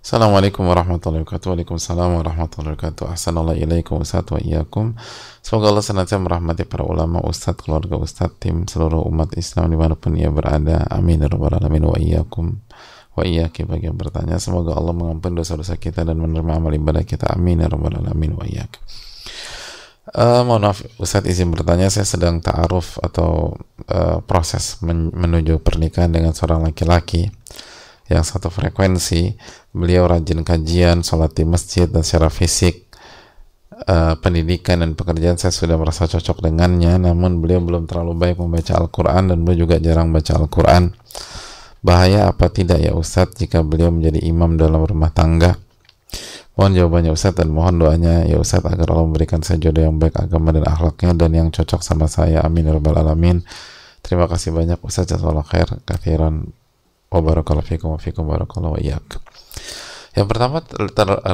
[0.00, 1.52] Assalamualaikum warahmatullahi wabarakatuh.
[1.52, 3.12] Waalaikumsalam warahmatullahi wabarakatuh.
[3.12, 4.96] Assalamualaikum Ustaz wa iyyakum.
[5.44, 10.00] Semoga Allah senantiasa merahmati para ulama, ustaz, keluarga ustaz, tim seluruh umat Islam di mana
[10.00, 10.88] pun ia berada.
[10.88, 12.64] Amin ya alamin wa iyyakum.
[13.12, 14.40] Wa iyyaki bagi yang bertanya.
[14.40, 17.36] Semoga Allah mengampuni dosa-dosa kita dan menerima amal ibadah kita.
[17.36, 18.80] Amin ya alamin wa iyyakum.
[20.16, 23.52] Uh, mohon maaf, Ustadz izin bertanya, saya sedang ta'aruf atau
[23.92, 27.28] uh, proses men menuju pernikahan dengan seorang laki-laki
[28.10, 29.38] yang satu frekuensi
[29.70, 32.90] beliau rajin kajian sholat di masjid dan secara fisik
[33.86, 36.98] uh, pendidikan dan pekerjaan saya sudah merasa cocok dengannya.
[36.98, 40.92] Namun beliau belum terlalu baik membaca Al-Quran dan beliau juga jarang baca Al-Quran.
[41.80, 45.56] Bahaya apa tidak ya Ustadz jika beliau menjadi imam dalam rumah tangga?
[46.52, 50.12] Mohon jawabannya Ustadz dan mohon doanya ya Ustadz agar Allah memberikan saya jodoh yang baik
[50.20, 52.44] agama dan akhlaknya dan yang cocok sama saya.
[52.44, 53.40] Amin ya rabbal alamin.
[54.04, 55.16] Terima kasih banyak Ustadz.
[55.16, 56.52] Jazakallah khair kathiran
[57.10, 58.82] wa barakallahu fikum wa fikum barakallahu wa
[60.10, 60.62] Yang pertama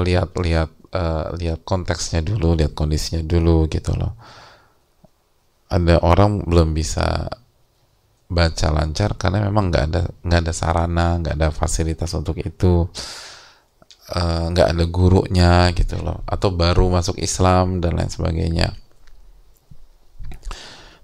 [0.05, 4.17] lihat lihat uh, lihat konteksnya dulu, lihat kondisinya dulu gitu loh.
[5.69, 7.29] Ada orang belum bisa
[8.27, 12.91] baca lancar karena memang nggak ada nggak ada sarana, nggak ada fasilitas untuk itu,
[14.15, 18.75] eh, nggak uh, ada gurunya gitu loh, atau baru masuk Islam dan lain sebagainya.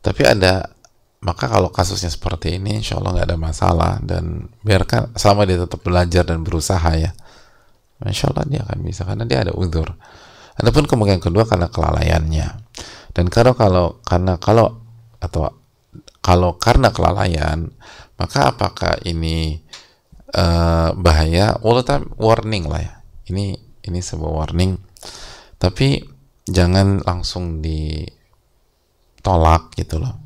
[0.02, 0.66] Tapi ada
[1.22, 4.02] maka kalau kasusnya seperti ini insya Allah nggak ada masalah.
[4.02, 7.14] Dan biarkan selama dia tetap belajar dan berusaha ya
[8.02, 9.94] insya Allah dia akan bisa karena dia ada uzur.
[10.58, 12.48] Adapun kemungkinan kedua karena kelalaiannya.
[13.14, 14.82] Dan kalau kalau karena kalau
[15.22, 15.54] atau
[16.18, 17.70] kalau karena kelalaian
[18.18, 19.62] maka apakah ini
[20.34, 21.54] uh, bahaya?
[21.62, 22.94] All time warning lah ya.
[23.30, 23.54] Ini
[23.86, 24.74] ini sebuah warning.
[25.62, 26.02] Tapi
[26.50, 28.18] jangan langsung ditolak
[29.78, 30.21] gitu loh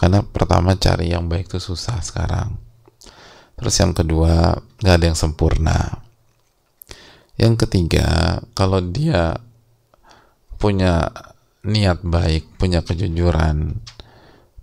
[0.00, 2.56] karena pertama cari yang baik itu susah sekarang.
[3.60, 6.00] Terus yang kedua nggak ada yang sempurna.
[7.36, 9.36] Yang ketiga kalau dia
[10.56, 11.12] punya
[11.68, 13.84] niat baik punya kejujuran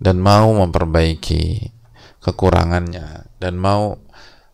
[0.02, 1.70] dan mau memperbaiki
[2.18, 3.94] kekurangannya dan mau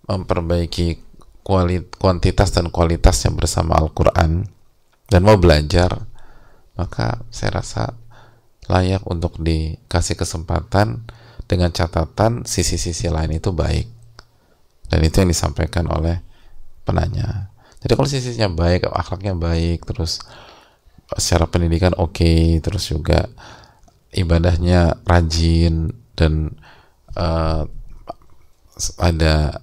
[0.05, 1.01] memperbaiki
[1.41, 4.45] kualit, kuantitas dan kualitasnya bersama Al-Quran
[5.09, 6.05] dan mau belajar
[6.77, 7.97] maka saya rasa
[8.71, 11.05] layak untuk dikasih kesempatan
[11.45, 13.89] dengan catatan sisi-sisi lain itu baik.
[14.89, 16.21] Dan itu yang disampaikan oleh
[16.85, 17.53] penanya.
[17.85, 20.25] Jadi kalau sisinya baik akhlaknya baik terus
[21.21, 23.29] secara pendidikan oke okay, terus juga
[24.17, 26.57] ibadahnya rajin dan
[27.19, 27.69] uh,
[28.97, 29.61] ada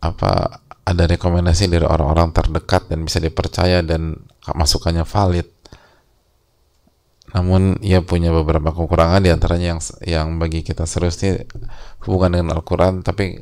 [0.00, 5.50] apa ada rekomendasi dari orang-orang terdekat dan bisa dipercaya dan masukannya valid
[7.36, 11.44] namun ia punya beberapa kekurangan di antaranya yang yang bagi kita serius ini
[12.08, 13.04] hubungan dengan Al-Quran.
[13.04, 13.36] Tapi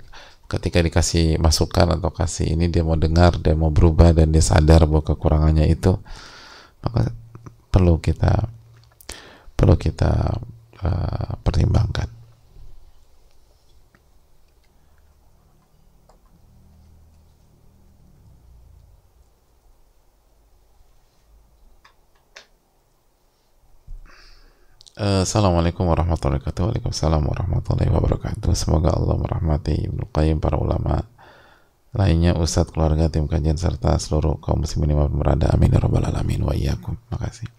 [0.50, 4.90] ketika dikasih masukan atau kasih ini dia mau dengar dia mau berubah dan dia sadar
[4.90, 5.94] bahwa kekurangannya itu
[6.84, 7.14] maka
[7.72, 8.50] perlu kita
[9.56, 10.12] perlu kita
[10.84, 12.14] uh, pertimbangkan
[24.93, 26.64] Eh, Assalamualaikum warahmatullahi wabarakatuh.
[26.64, 28.56] Waalaikumsalam warahmatullahi wabarakatuh.
[28.56, 31.04] Semoga Allah merahmati Ibnu Qayyim para ulama
[31.92, 35.52] lainnya Ustadz, keluarga, tim kajian serta seluruh kaum muslimin yang berada.
[35.52, 36.40] Amin ya rabbal alamin.
[36.48, 36.96] Wa iyyakum.
[37.12, 37.52] Makasih.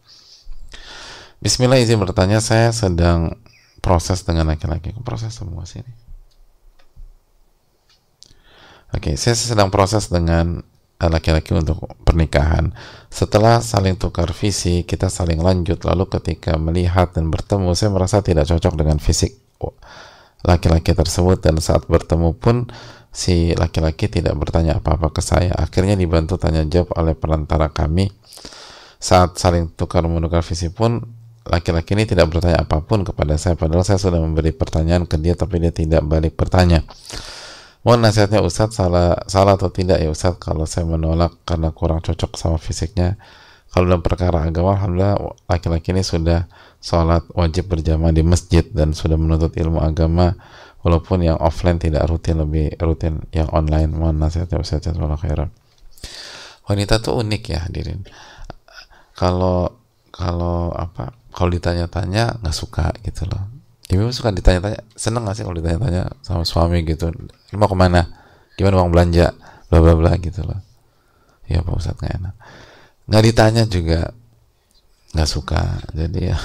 [1.37, 3.37] Bismillah izin bertanya saya sedang
[3.77, 4.97] proses dengan laki-laki.
[5.05, 5.93] Proses semua sini.
[8.89, 10.65] Oke, saya sedang proses dengan
[10.99, 12.71] laki-laki untuk pernikahan.
[13.11, 15.83] Setelah saling tukar visi, kita saling lanjut.
[15.83, 19.35] Lalu ketika melihat dan bertemu, saya merasa tidak cocok dengan fisik
[20.45, 22.69] laki-laki tersebut dan saat bertemu pun
[23.09, 25.51] si laki-laki tidak bertanya apa-apa ke saya.
[25.57, 28.13] Akhirnya dibantu tanya jawab oleh perantara kami.
[29.01, 31.01] Saat saling tukar menukar visi pun
[31.45, 35.37] laki-laki ini tidak bertanya apa pun kepada saya padahal saya sudah memberi pertanyaan ke dia
[35.37, 36.85] tapi dia tidak balik bertanya.
[37.85, 42.33] Mohon nasihatnya Ustadz salah salah atau tidak ya Ustadz kalau saya menolak karena kurang cocok
[42.33, 43.13] sama fisiknya.
[43.69, 46.49] Kalau dalam perkara agama, alhamdulillah laki-laki ini sudah
[46.81, 50.33] sholat wajib berjamaah di masjid dan sudah menuntut ilmu agama
[50.81, 53.93] walaupun yang offline tidak rutin lebih rutin yang online.
[53.93, 55.53] Mohon nasihatnya Ustadz Jazakallah khairan.
[56.65, 58.01] Wanita tuh unik ya hadirin.
[59.13, 59.77] Kalau
[60.09, 63.55] kalau apa kalau ditanya-tanya nggak suka gitu loh
[63.91, 67.13] ibu suka ditanya-tanya seneng gak sih kalau ditanya-tanya sama suami gitu
[67.57, 68.01] mau ke mana?
[68.55, 69.35] Gimana uang belanja?
[69.67, 70.59] Bla bla bla gitu loh.
[71.45, 72.35] Ya pak ustadz nggak enak.
[73.09, 74.01] Nggak ditanya juga.
[75.13, 75.61] Nggak suka.
[75.93, 76.37] Jadi ya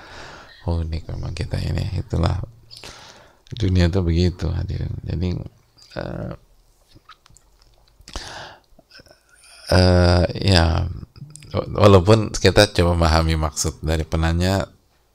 [0.70, 2.00] unik memang kita ini.
[2.00, 2.40] Itulah.
[3.54, 4.90] Dunia tuh begitu hadirin.
[5.06, 5.28] Jadi
[6.00, 6.32] uh,
[9.70, 10.90] uh, ya
[11.54, 14.66] walaupun kita coba memahami maksud dari penanya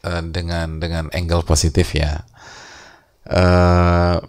[0.07, 2.23] uh, dengan dengan angle positif ya.
[3.27, 4.23] Uh,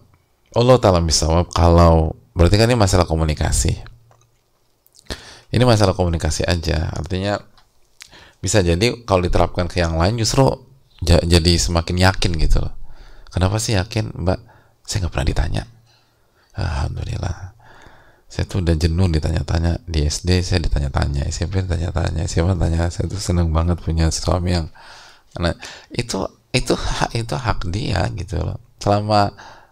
[0.51, 3.79] Allah taala misal kalau berarti kan ini masalah komunikasi.
[5.51, 6.91] Ini masalah komunikasi aja.
[6.95, 7.39] Artinya
[8.39, 10.47] bisa jadi kalau diterapkan ke yang lain justru
[11.03, 12.75] jadi semakin yakin gitu loh.
[13.31, 14.11] Kenapa sih yakin?
[14.15, 14.39] Mbak
[14.87, 15.63] saya nggak pernah ditanya.
[16.59, 17.55] Alhamdulillah.
[18.31, 19.83] Saya tuh udah jenuh ditanya-tanya.
[19.87, 24.67] Di SD saya ditanya-tanya SMP ditanya-tanya siapa tanya saya tuh seneng banget punya suami yang
[25.39, 25.55] nah
[25.95, 28.59] itu itu hak itu hak dia gitu loh.
[28.83, 29.31] Selama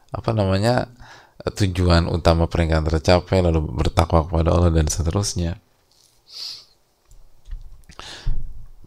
[0.09, 0.89] apa namanya
[1.47, 5.61] tujuan utama pernikahan tercapai lalu bertakwa kepada Allah dan seterusnya.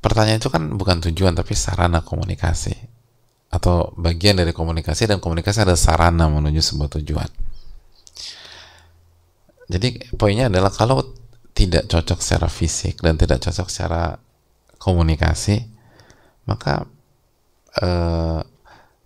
[0.01, 2.73] Pertanyaan itu kan bukan tujuan tapi sarana komunikasi.
[3.51, 7.29] Atau bagian dari komunikasi dan komunikasi ada sarana menuju sebuah tujuan.
[9.71, 11.05] Jadi poinnya adalah kalau
[11.55, 14.17] tidak cocok secara fisik dan tidak cocok secara
[14.81, 15.63] komunikasi,
[16.49, 16.83] maka
[17.79, 18.41] eh,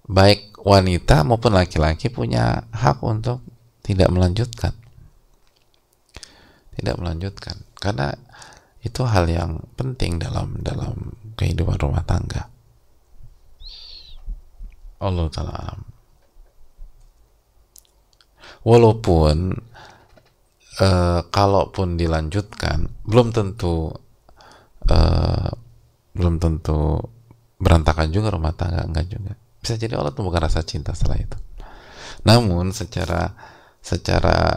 [0.07, 3.45] baik wanita maupun laki-laki punya hak untuk
[3.85, 4.73] tidak melanjutkan.
[6.75, 8.11] Tidak melanjutkan karena
[8.81, 12.49] itu hal yang penting dalam dalam kehidupan rumah tangga.
[14.99, 15.77] Allah taala
[18.65, 19.53] Walaupun
[20.81, 23.93] uh, kalaupun dilanjutkan belum tentu
[24.89, 25.49] uh,
[26.17, 26.97] belum tentu
[27.61, 31.37] berantakan juga rumah tangga enggak juga bisa jadi Allah bukan rasa cinta setelah itu.
[32.21, 33.33] Namun secara
[33.81, 34.53] secara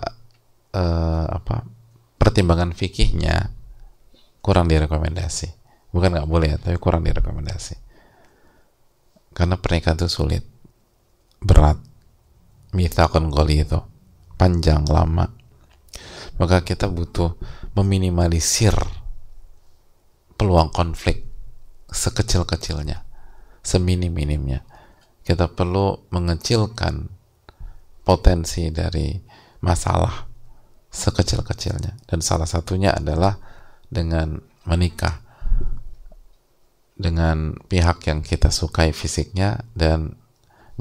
[0.77, 1.65] uh, apa
[2.21, 3.49] pertimbangan fikihnya
[4.45, 5.49] kurang direkomendasi.
[5.89, 7.81] Bukan nggak boleh tapi kurang direkomendasi.
[9.33, 10.45] Karena pernikahan itu sulit.
[11.41, 11.81] Berat.
[12.77, 13.81] Mithakon goli itu.
[14.37, 15.25] Panjang lama.
[16.37, 17.33] Maka kita butuh
[17.73, 18.77] meminimalisir
[20.37, 21.27] peluang konflik
[21.91, 23.03] sekecil-kecilnya,
[23.65, 24.68] seminim-minimnya.
[25.29, 27.05] Kita perlu mengecilkan
[28.01, 29.13] potensi dari
[29.61, 30.25] masalah
[30.89, 32.09] sekecil-kecilnya.
[32.09, 33.37] Dan salah satunya adalah
[33.85, 35.21] dengan menikah
[36.97, 40.17] dengan pihak yang kita sukai fisiknya dan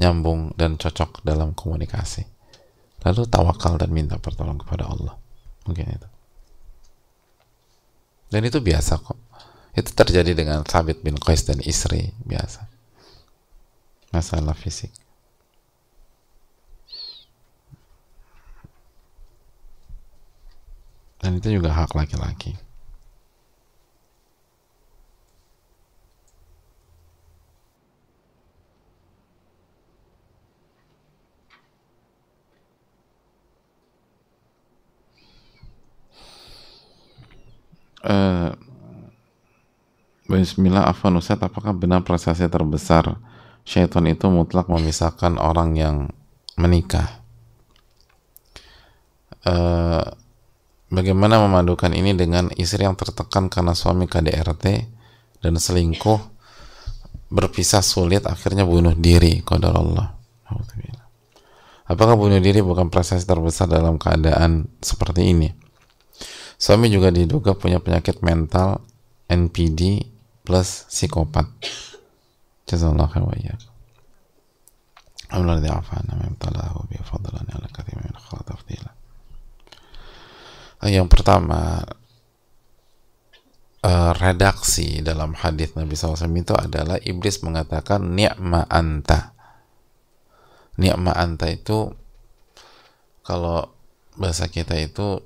[0.00, 2.24] nyambung dan cocok dalam komunikasi.
[3.04, 5.14] Lalu tawakal dan minta pertolongan kepada Allah
[5.68, 6.08] mungkin itu
[8.32, 9.20] dan itu biasa kok
[9.76, 12.67] itu terjadi dengan Thabit bin Qais dan istri biasa
[14.12, 14.92] masalah fisik.
[21.18, 22.54] Dan itu juga hak laki-laki.
[37.98, 38.54] Uh,
[40.30, 43.18] Bismillah Afan Ustaz, apakah benar prestasi terbesar
[43.68, 45.96] syaitan itu mutlak memisahkan orang yang
[46.56, 47.20] menikah?
[49.44, 50.00] Uh,
[50.88, 54.64] bagaimana memadukan ini dengan istri yang tertekan karena suami KDRT
[55.44, 56.18] dan selingkuh
[57.28, 60.16] berpisah sulit akhirnya bunuh diri qadar Allah
[61.84, 65.48] apakah bunuh diri bukan prestasi terbesar dalam keadaan seperti ini
[66.58, 68.82] Suami juga diduga punya penyakit mental
[69.30, 70.10] NPD
[70.42, 71.46] plus psikopat.
[72.68, 73.72] Jazakallah khair wa iyyakum.
[75.28, 78.92] Allah alladhi afana min talahu bi fadlan ala katsir min khalaq tafdila.
[80.84, 81.84] Yang pertama
[83.84, 89.32] uh, redaksi dalam hadis Nabi SAW itu adalah iblis mengatakan ni'ma anta.
[90.76, 91.92] Ni'ma anta itu
[93.24, 93.68] kalau
[94.16, 95.20] bahasa kita itu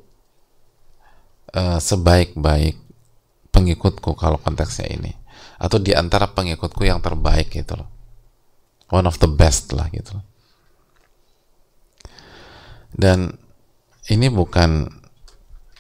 [1.55, 2.78] uh, sebaik-baik
[3.55, 5.22] pengikutku kalau konteksnya ini
[5.63, 7.87] atau di antara pengikutku yang terbaik gitu loh.
[8.91, 10.27] One of the best lah gitu loh.
[12.91, 13.31] Dan
[14.11, 14.91] ini bukan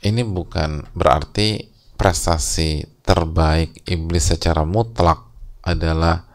[0.06, 1.66] ini bukan berarti
[1.98, 5.26] prestasi terbaik iblis secara mutlak
[5.66, 6.30] adalah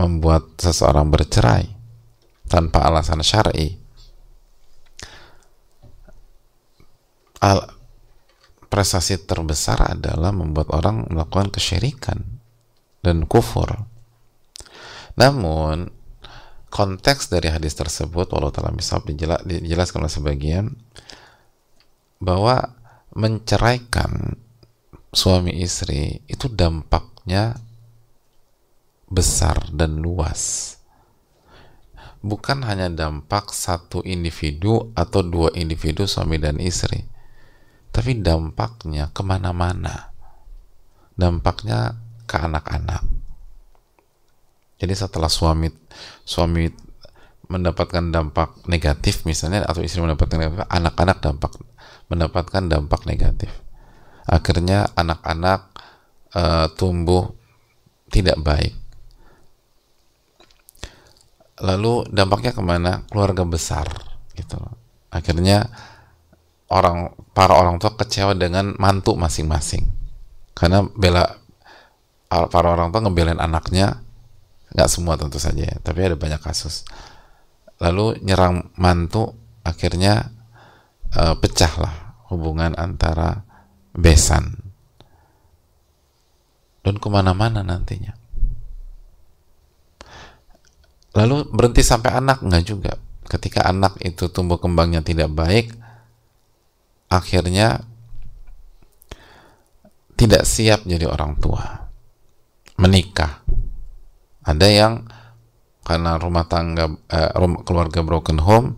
[0.00, 1.68] membuat seseorang bercerai
[2.48, 3.76] tanpa alasan syar'i.
[7.44, 7.76] Al
[8.66, 12.35] prestasi terbesar adalah membuat orang melakukan kesyirikan
[13.06, 13.86] dan kufur.
[15.14, 15.94] Namun,
[16.66, 19.06] konteks dari hadis tersebut, walau telah misal
[19.46, 20.74] dijelaskan oleh sebagian,
[22.18, 22.74] bahwa
[23.14, 24.34] menceraikan
[25.14, 27.62] suami istri itu dampaknya
[29.06, 30.74] besar dan luas.
[32.26, 37.06] Bukan hanya dampak satu individu atau dua individu suami dan istri,
[37.94, 40.16] tapi dampaknya ke mana-mana
[41.16, 41.96] dampaknya
[42.26, 43.02] ke anak-anak.
[44.76, 45.72] Jadi setelah suami
[46.26, 46.68] suami
[47.46, 51.52] mendapatkan dampak negatif misalnya atau istri mendapatkan anak-anak dampak
[52.10, 53.50] mendapatkan dampak negatif.
[54.26, 55.70] Akhirnya anak-anak
[56.34, 57.30] uh, tumbuh
[58.10, 58.74] tidak baik.
[61.62, 63.06] Lalu dampaknya ke mana?
[63.08, 63.88] Keluarga besar
[64.36, 64.60] gitu.
[65.08, 65.70] Akhirnya
[66.68, 69.86] orang para orang tua kecewa dengan mantu masing-masing.
[70.52, 71.45] Karena bela
[72.28, 74.02] para orang tua ngebelain anaknya
[74.74, 76.82] nggak semua tentu saja ya, tapi ada banyak kasus.
[77.78, 80.32] Lalu nyerang mantu akhirnya
[81.14, 83.46] uh, pecahlah hubungan antara
[83.94, 84.58] besan.
[86.82, 88.14] Dan ke mana-mana nantinya.
[91.16, 92.92] Lalu berhenti sampai anak nggak juga.
[93.26, 95.74] Ketika anak itu tumbuh kembangnya tidak baik
[97.10, 97.86] akhirnya
[100.18, 101.85] tidak siap jadi orang tua
[102.80, 103.42] menikah.
[104.46, 104.94] Ada yang
[105.86, 108.68] karena rumah tangga eh, rumah, keluarga broken home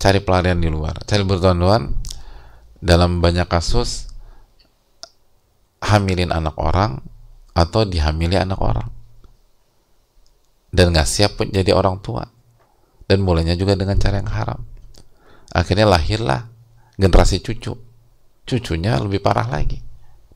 [0.00, 0.96] cari pelarian di luar.
[1.04, 1.92] Cari bertuan-tuan
[2.80, 4.08] dalam banyak kasus
[5.84, 7.04] hamilin anak orang
[7.52, 8.88] atau dihamili anak orang.
[10.70, 12.24] Dan nggak siap jadi orang tua.
[13.04, 14.60] Dan mulainya juga dengan cara yang haram.
[15.50, 16.46] Akhirnya lahirlah
[16.94, 17.74] generasi cucu.
[18.46, 19.82] Cucunya lebih parah lagi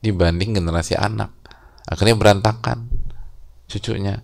[0.03, 1.31] dibanding generasi anak.
[1.87, 2.94] Akhirnya berantakan
[3.69, 4.21] cucunya.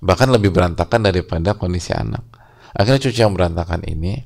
[0.00, 2.24] Bahkan lebih berantakan daripada kondisi anak.
[2.72, 4.22] Akhirnya cucu yang berantakan ini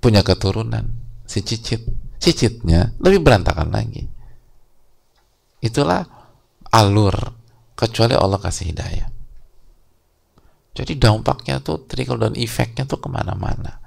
[0.00, 0.88] punya keturunan
[1.28, 1.84] si cicit.
[2.20, 4.04] Cicitnya lebih berantakan lagi.
[5.60, 6.04] Itulah
[6.72, 7.16] alur
[7.76, 9.08] kecuali Allah kasih hidayah.
[10.76, 13.80] Jadi dampaknya tuh trickle down efeknya tuh ke mana-mana.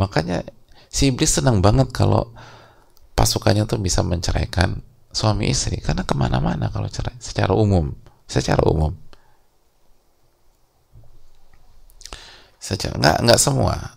[0.00, 0.44] Makanya
[0.88, 2.32] si iblis senang banget kalau
[3.12, 4.80] pasukannya tuh bisa menceraikan
[5.12, 5.78] suami istri.
[5.80, 7.92] Karena ke mana-mana kalau cerai secara umum
[8.28, 8.92] secara umum.
[12.60, 13.96] Secara nggak nggak semua.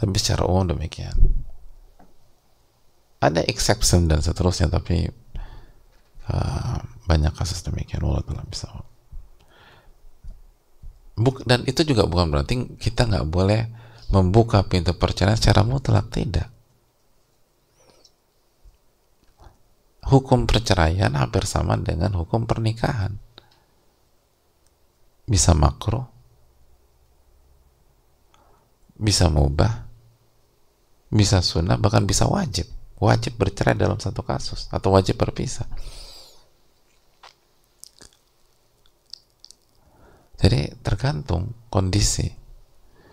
[0.00, 1.14] Tapi secara umum demikian.
[3.20, 5.04] Ada exception dan seterusnya tapi
[6.32, 8.72] uh, banyak kasus demikian Allah telah bisa.
[11.18, 13.66] Buk, dan itu juga bukan berarti kita nggak boleh
[14.14, 16.08] membuka pintu perceraian secara mutlak.
[16.14, 16.57] Tidak
[20.08, 23.20] hukum perceraian hampir sama dengan hukum pernikahan
[25.28, 26.18] bisa makro
[28.98, 29.86] bisa mubah,
[31.08, 32.66] bisa sunnah, bahkan bisa wajib.
[32.98, 35.70] Wajib bercerai dalam satu kasus atau wajib berpisah.
[40.34, 42.26] Jadi tergantung kondisi.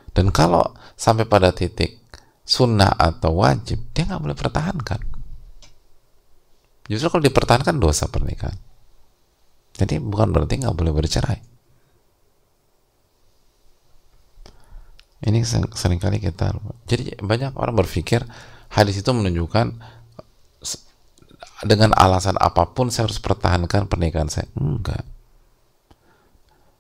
[0.10, 2.02] Dan kalau sampai pada titik
[2.42, 5.02] sunnah atau wajib, dia nggak boleh pertahankan.
[6.86, 8.58] Justru kalau dipertahankan dosa pernikahan.
[9.76, 11.40] Jadi bukan berarti nggak boleh bercerai.
[15.26, 16.54] Ini sering, kali kita
[16.86, 18.22] Jadi banyak orang berpikir
[18.70, 19.74] hadis itu menunjukkan
[21.66, 24.46] dengan alasan apa pun saya harus pertahankan pernikahan saya.
[24.54, 25.02] Enggak.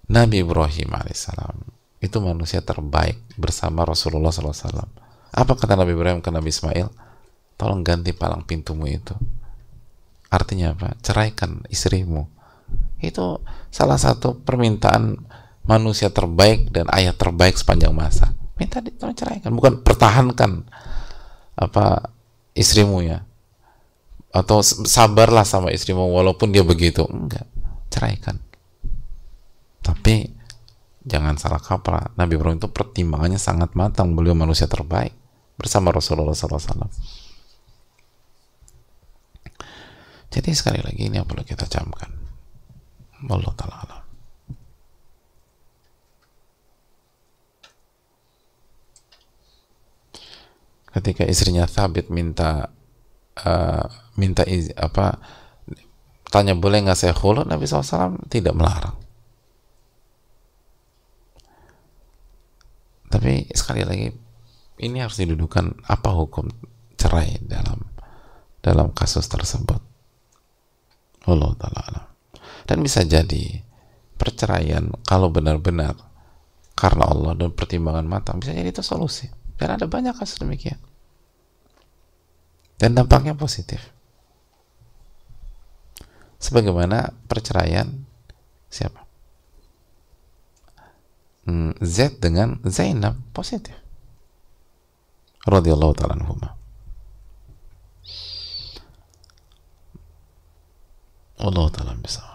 [0.05, 1.57] Nabi Ibrahim alaihissalam
[1.97, 4.85] itu manusia terbaik bersama Rasulullah SAW.
[5.33, 6.93] Apa kata Nabi Ibrahim ke Nabi Ismail?
[7.57, 9.17] Tolong ganti palang pintumu itu.
[10.29, 10.97] Artinya apa?
[11.01, 12.27] Ceraikan istrimu.
[12.99, 15.19] Itu salah satu permintaan
[15.65, 18.33] manusia terbaik dan ayah terbaik sepanjang masa.
[18.55, 20.63] Minta tolong ceraikan bukan pertahankan
[21.59, 22.09] apa
[22.55, 23.27] istrimu ya.
[24.35, 27.07] Atau sabarlah sama istrimu walaupun dia begitu.
[27.07, 27.47] Enggak
[27.91, 28.39] ceraikan.
[29.79, 30.27] Tapi
[31.05, 34.17] jangan salah kaprah Nabi Ibrahim itu pertimbangannya sangat matang.
[34.17, 35.13] Beliau manusia terbaik
[35.55, 36.91] bersama Rasulullah SAW
[40.35, 42.11] jadi sekali lagi ini yang perlu kita camkan.
[43.25, 44.05] Allah Ta'ala
[50.95, 52.71] ketika istrinya Thabit minta
[53.43, 55.19] uh, minta iz, apa
[56.31, 58.95] tanya boleh nggak saya khulu Nabi SAW tidak melarang.
[63.11, 64.07] Tapi sekali lagi
[64.79, 66.47] ini harus didudukan apa hukum
[66.95, 67.79] cerai dalam
[68.63, 69.94] dalam kasus tersebut
[71.25, 72.15] Allah taala
[72.65, 73.61] dan bisa jadi
[74.15, 75.97] perceraian kalau benar-benar
[76.75, 80.79] karena Allah dan pertimbangan matang bisa jadi itu solusi dan ada banyak kasus demikian.
[82.75, 83.79] Dan dampaknya positif.
[86.43, 87.87] Sebagaimana perceraian
[88.67, 89.07] siapa?
[91.47, 93.73] Hmm, Z dengan Zainab positif.
[95.47, 96.59] Radhiyallahu taala anhuma.
[101.45, 102.25] Allah taala bisa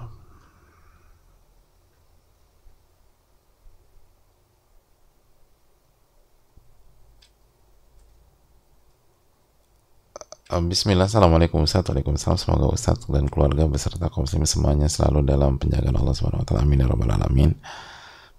[10.50, 15.94] Bismillah, Assalamualaikum Ustaz Waalaikumsalam Semoga Ustaz dan keluarga beserta kaum muslim semuanya selalu dalam penjagaan
[15.94, 16.66] Allah Subhanahu wa taala.
[16.66, 17.54] Amin ya rabbal alamin.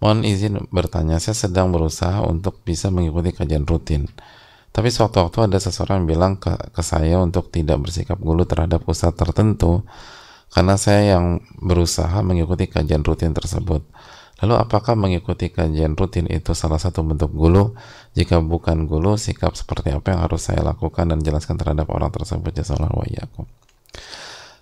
[0.04, 4.12] Mohon izin bertanya, saya sedang berusaha untuk bisa mengikuti kajian rutin.
[4.76, 9.88] Tapi sewaktu-waktu ada seseorang bilang ke, ke saya untuk tidak bersikap gulu terhadap ustadz tertentu
[10.52, 13.88] karena saya yang berusaha mengikuti kajian rutin tersebut.
[14.44, 17.78] Lalu apakah mengikuti kajian rutin itu salah satu bentuk gulu?
[18.18, 22.52] Jika bukan gulu, sikap seperti apa yang harus saya lakukan dan jelaskan terhadap orang tersebut?
[22.52, 23.46] Jazakallahu wa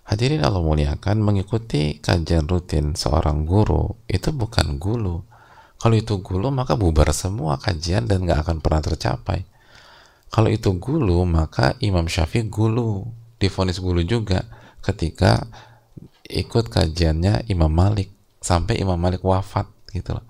[0.10, 5.22] Hadirin Allah muliakan, mengikuti kajian rutin seorang guru itu bukan gulu.
[5.80, 9.48] Kalau itu gulu, maka bubar semua kajian dan gak akan pernah tercapai.
[10.30, 13.08] Kalau itu gulu, maka Imam Syafi'i gulu,
[13.40, 14.44] difonis gulu juga
[14.84, 15.48] ketika
[16.30, 20.26] ikut kajiannya Imam Malik sampai Imam Malik wafat gitu loh.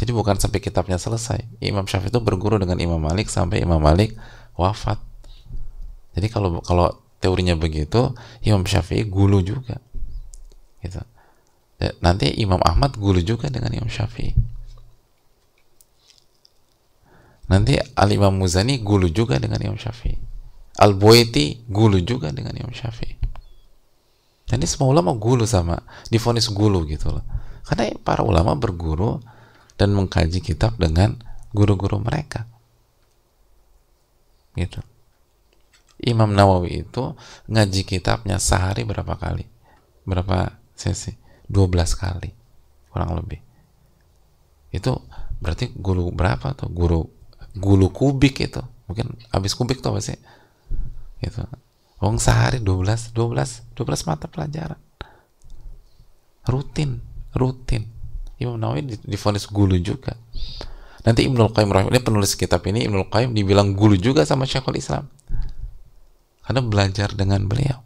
[0.00, 1.44] Jadi bukan sampai kitabnya selesai.
[1.60, 4.16] Imam Syafi'i itu berguru dengan Imam Malik sampai Imam Malik
[4.56, 4.96] wafat.
[6.16, 9.76] Jadi kalau kalau teorinya begitu, Imam Syafi'i gulu juga.
[10.80, 11.04] Gitu.
[11.76, 14.32] Ya, nanti Imam Ahmad gulu juga dengan Imam Syafi'i.
[17.52, 20.16] Nanti Al Imam Muzani gulu juga dengan Imam Syafi'i.
[20.80, 23.19] Al Buaiti gulu juga dengan Imam Syafi'i.
[24.50, 25.78] Dan ini semua ulama gulu sama,
[26.10, 27.22] difonis gulu gitu loh.
[27.62, 29.22] Karena para ulama berguru
[29.78, 31.14] dan mengkaji kitab dengan
[31.54, 32.50] guru-guru mereka.
[34.58, 34.82] Gitu.
[36.02, 37.14] Imam Nawawi itu
[37.46, 39.46] ngaji kitabnya sehari berapa kali?
[40.02, 41.14] Berapa sesi?
[41.46, 42.34] 12 kali.
[42.90, 43.38] Kurang lebih.
[44.74, 44.98] Itu
[45.38, 46.66] berarti guru berapa tuh?
[46.74, 47.06] Guru
[47.54, 48.66] gulu kubik itu.
[48.90, 50.18] Mungkin habis kubik tuh apa sih?
[51.22, 51.38] Gitu
[52.00, 54.80] Wong sehari 12, 12, 12 mata pelajaran.
[56.48, 57.04] Rutin,
[57.36, 57.84] rutin.
[58.40, 60.16] Imam Nawawi difonis gulu juga.
[61.04, 65.12] Nanti Ibnul Qayyim ini penulis kitab ini Ibnul Qayyim dibilang gulu juga sama Syekhul Islam.
[66.40, 67.84] Karena belajar dengan beliau.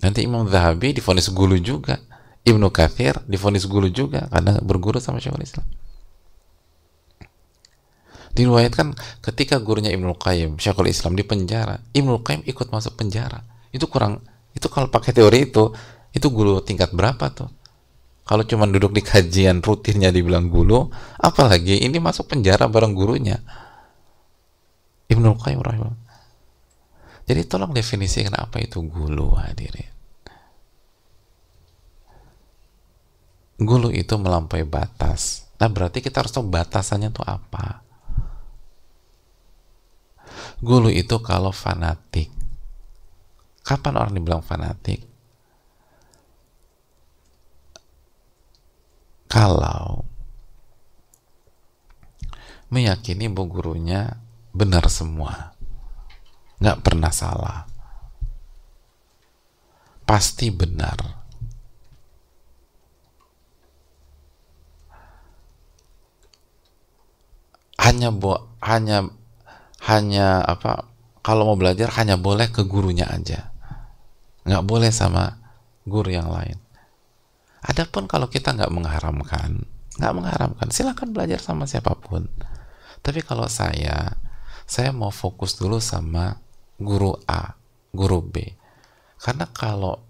[0.00, 1.98] Nanti Imam Zahabi difonis gulu juga.
[2.46, 5.66] Ibnu Kathir difonis gulu juga karena berguru sama Syekhul Islam.
[8.30, 8.94] Diriwayatkan
[9.26, 13.42] ketika gurunya Ibnu Qayyim, Syekhul Islam di penjara, Ibnu Qayyim ikut masuk penjara.
[13.74, 14.22] Itu kurang
[14.54, 15.70] itu kalau pakai teori itu,
[16.14, 17.50] itu guru tingkat berapa tuh?
[18.26, 20.86] Kalau cuma duduk di kajian rutinnya dibilang gulu,
[21.18, 23.42] apalagi ini masuk penjara bareng gurunya.
[25.10, 26.06] Ibnu Qayyim rahimahullah.
[27.26, 29.90] Jadi tolong definisikan apa itu gulu hadirin.
[33.58, 35.50] Gulu itu melampaui batas.
[35.58, 37.89] Nah berarti kita harus tahu batasannya itu apa.
[40.60, 42.28] Gulu itu kalau fanatik.
[43.64, 45.00] Kapan orang dibilang fanatik?
[49.30, 50.04] Kalau
[52.68, 54.20] meyakini bu gurunya
[54.52, 55.54] benar semua.
[56.60, 57.64] Nggak pernah salah.
[60.04, 60.98] Pasti benar.
[67.80, 69.19] Hanya bo hanya
[69.80, 73.52] hanya apa kalau mau belajar hanya boleh ke gurunya aja.
[74.44, 75.36] Nggak boleh sama
[75.84, 76.56] guru yang lain.
[77.60, 79.68] Adapun kalau kita nggak mengharamkan
[80.00, 82.28] nggak mengharamkan silahkan belajar sama siapa pun.
[83.00, 84.16] Tapi kalau saya
[84.64, 86.40] saya mau fokus dulu sama
[86.80, 87.56] guru A
[87.92, 88.56] guru B.
[89.20, 90.00] Karena kalau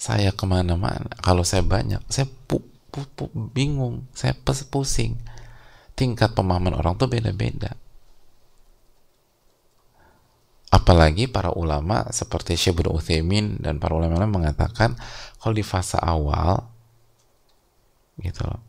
[0.00, 4.32] saya ke mana-mana kalau saya banyak saya pu, pu, pu, bingung saya
[4.72, 5.16] pusing.
[5.98, 7.74] Tingkat pemahaman orang tuh beda-beda
[10.68, 14.96] apalagi para ulama seperti Syekh Uthaymin dan para ulama lain mengatakan
[15.40, 16.60] kalau di fase awal
[18.20, 18.60] gitu loh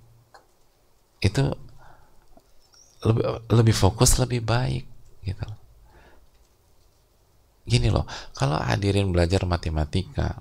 [1.19, 1.43] itu
[3.03, 4.87] lebih lebih fokus lebih baik
[5.27, 5.59] gitu loh.
[7.67, 10.39] gini loh kalau hadirin belajar matematika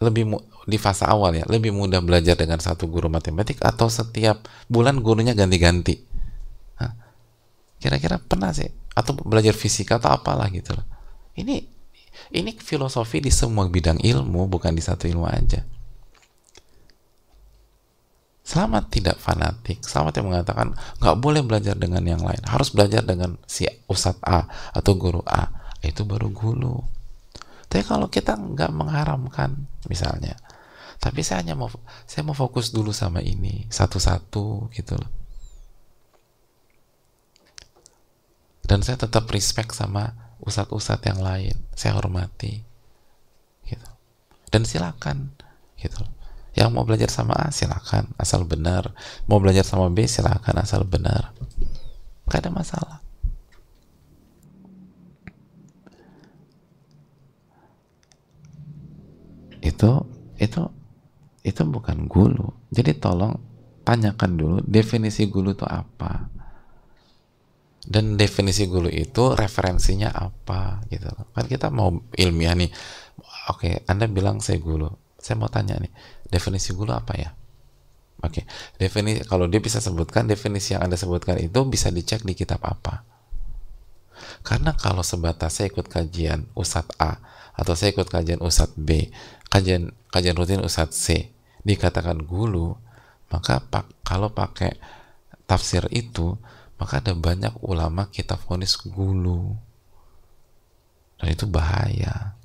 [0.00, 5.04] lebih di fase awal ya lebih mudah belajar dengan satu guru matematik atau setiap bulan
[5.04, 6.08] gurunya ganti-ganti
[7.78, 8.68] kira-kira pernah sih
[8.98, 10.82] atau belajar fisika atau apalah gitu loh.
[11.38, 11.62] Ini
[12.34, 15.62] ini filosofi di semua bidang ilmu bukan di satu ilmu aja.
[18.42, 20.68] Selamat tidak fanatik, selamat yang mengatakan
[20.98, 25.52] nggak boleh belajar dengan yang lain, harus belajar dengan si ustadz A atau guru A,
[25.84, 26.80] itu baru guru.
[27.68, 30.40] Tapi kalau kita nggak mengharamkan, misalnya,
[30.96, 31.68] tapi saya hanya mau
[32.08, 35.27] saya mau fokus dulu sama ini satu-satu gitu loh
[38.68, 40.12] dan saya tetap respect sama
[40.44, 41.56] ustadz-ustadz yang lain.
[41.72, 42.68] Saya hormati.
[44.52, 45.32] Dan silakan.
[45.76, 46.00] Gitu.
[46.52, 48.12] Yang mau belajar sama A silakan.
[48.20, 48.92] Asal benar.
[49.24, 50.60] Mau belajar sama B silakan.
[50.60, 51.32] Asal benar.
[52.28, 52.98] Gak ada masalah.
[59.64, 60.04] Itu
[60.36, 60.62] itu
[61.44, 62.52] itu bukan gulu.
[62.72, 63.36] Jadi tolong
[63.84, 66.28] tanyakan dulu definisi gulu itu apa
[67.88, 71.08] dan definisi gulu itu referensinya apa gitu.
[71.32, 72.68] Kan kita mau ilmiah nih.
[73.48, 75.88] Oke anda bilang saya gulu saya mau tanya nih
[76.28, 77.32] definisi gulu apa ya?
[78.20, 78.44] Oke
[78.76, 83.08] definisi kalau dia bisa sebutkan definisi yang anda sebutkan itu bisa dicek di kitab apa?
[84.44, 87.24] Karena kalau sebatas saya ikut kajian Ustadz A
[87.56, 89.08] atau saya ikut kajian Ustadz B
[89.48, 91.32] kajian kajian rutin Ustadz C
[91.64, 92.76] dikatakan gulu
[93.28, 94.76] maka pak, kalau pakai
[95.44, 96.36] tafsir itu
[96.78, 99.58] maka ada banyak ulama kita vonis gulu.
[101.18, 102.38] Dan itu bahaya.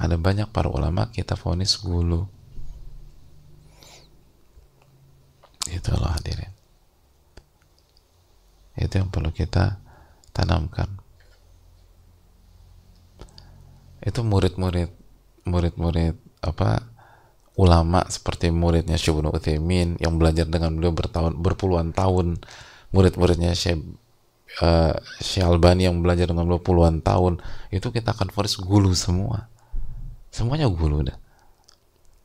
[0.00, 2.24] Ada banyak para ulama kita vonis gulu.
[5.68, 6.48] Itu loh hadirin.
[8.80, 9.76] Itu yang perlu kita
[10.32, 10.88] tanamkan.
[14.00, 14.88] Itu murid-murid
[15.44, 16.88] murid-murid apa
[17.58, 22.38] ulama seperti muridnya Syubun Uthaymin yang belajar dengan beliau bertahun berpuluhan tahun.
[22.94, 23.82] Murid-muridnya Syekh
[24.64, 27.42] uh, Syekh Albani yang belajar dengan beliau puluhan tahun.
[27.74, 29.50] Itu kita akan fokus gulu semua.
[30.30, 31.18] Semuanya gulu dah.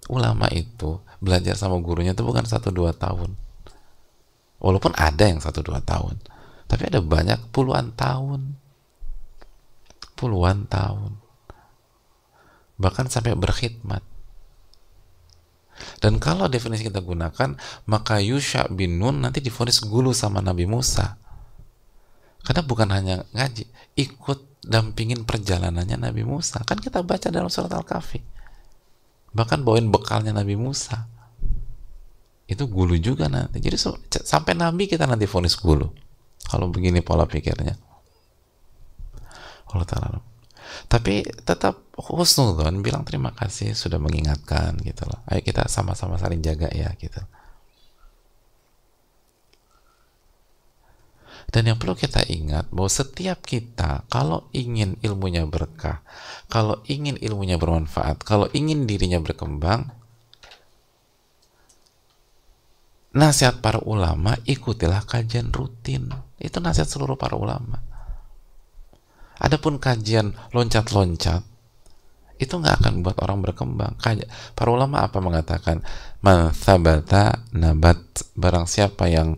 [0.08, 3.34] Ulama itu belajar sama gurunya itu bukan satu dua tahun.
[4.62, 6.16] Walaupun ada yang satu dua tahun
[6.74, 8.58] tapi ada banyak puluhan tahun.
[10.18, 11.22] Puluhan tahun.
[12.82, 14.02] Bahkan sampai berkhidmat
[16.00, 17.58] dan kalau definisi kita gunakan,
[17.90, 21.18] maka Yusha bin Nun nanti difonis gulu sama Nabi Musa.
[22.44, 23.64] Karena bukan hanya ngaji,
[23.96, 26.60] ikut dampingin perjalanannya Nabi Musa.
[26.68, 28.20] Kan kita baca dalam surat Al-Kahfi.
[29.32, 31.08] Bahkan bawain bekalnya Nabi Musa.
[32.44, 33.64] Itu gulu juga nanti.
[33.64, 33.80] Jadi
[34.28, 35.88] sampai Nabi kita nanti fonis gulu.
[36.44, 37.80] Kalau begini pola pikirnya.
[39.74, 40.33] Allah Ta'ala
[40.88, 45.22] tapi tetap husnudon bilang terima kasih sudah mengingatkan gitu loh.
[45.30, 47.22] Ayo kita sama-sama saling jaga ya gitu.
[51.54, 56.02] Dan yang perlu kita ingat bahwa setiap kita kalau ingin ilmunya berkah
[56.50, 59.94] kalau ingin ilmunya bermanfaat kalau ingin dirinya berkembang
[63.14, 66.10] nasihat para ulama ikutilah kajian rutin.
[66.42, 67.93] Itu nasihat seluruh para ulama
[69.44, 71.44] Adapun kajian loncat-loncat
[72.39, 73.94] itu nggak akan buat orang berkembang.
[74.56, 75.84] Para ulama apa mengatakan?
[76.24, 78.00] Man thabata nabat.
[78.34, 79.38] Barang siapa yang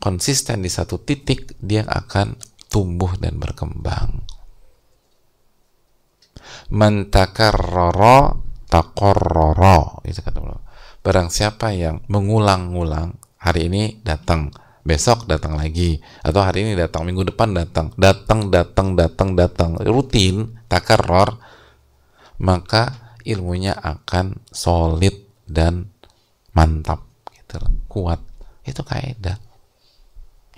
[0.00, 2.36] konsisten di satu titik, dia akan
[2.70, 4.24] tumbuh dan berkembang.
[6.70, 8.36] Man takarrara
[8.70, 10.00] takorroro.
[10.06, 10.38] Itu kata.
[11.00, 14.52] Barang siapa yang mengulang-ulang, hari ini datang,
[14.82, 16.00] besok datang lagi.
[16.24, 17.92] Atau hari ini datang minggu depan datang.
[17.96, 19.70] Datang datang datang datang.
[19.82, 21.40] Rutin takaror
[22.40, 25.12] maka ilmunya akan solid
[25.44, 25.92] dan
[26.56, 27.04] mantap
[27.36, 28.20] gitu kuat.
[28.64, 29.50] Itu kaidah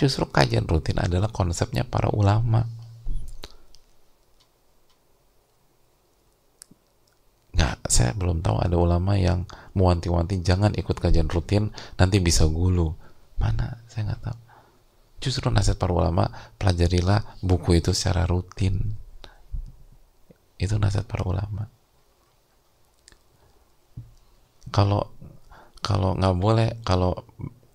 [0.02, 2.66] justru kajian rutin adalah konsepnya para ulama.
[7.52, 9.44] Nggak saya belum tahu ada ulama yang
[9.76, 11.70] mewanti-wanti jangan ikut kajian rutin
[12.00, 12.96] nanti bisa gulu
[13.42, 13.82] mana?
[13.90, 14.38] Saya nggak tahu.
[15.22, 18.94] Justru nasihat para ulama pelajarilah buku itu secara rutin.
[20.58, 21.66] Itu nasihat para ulama.
[24.70, 25.10] Kalau
[25.82, 27.26] kalau nggak boleh kalau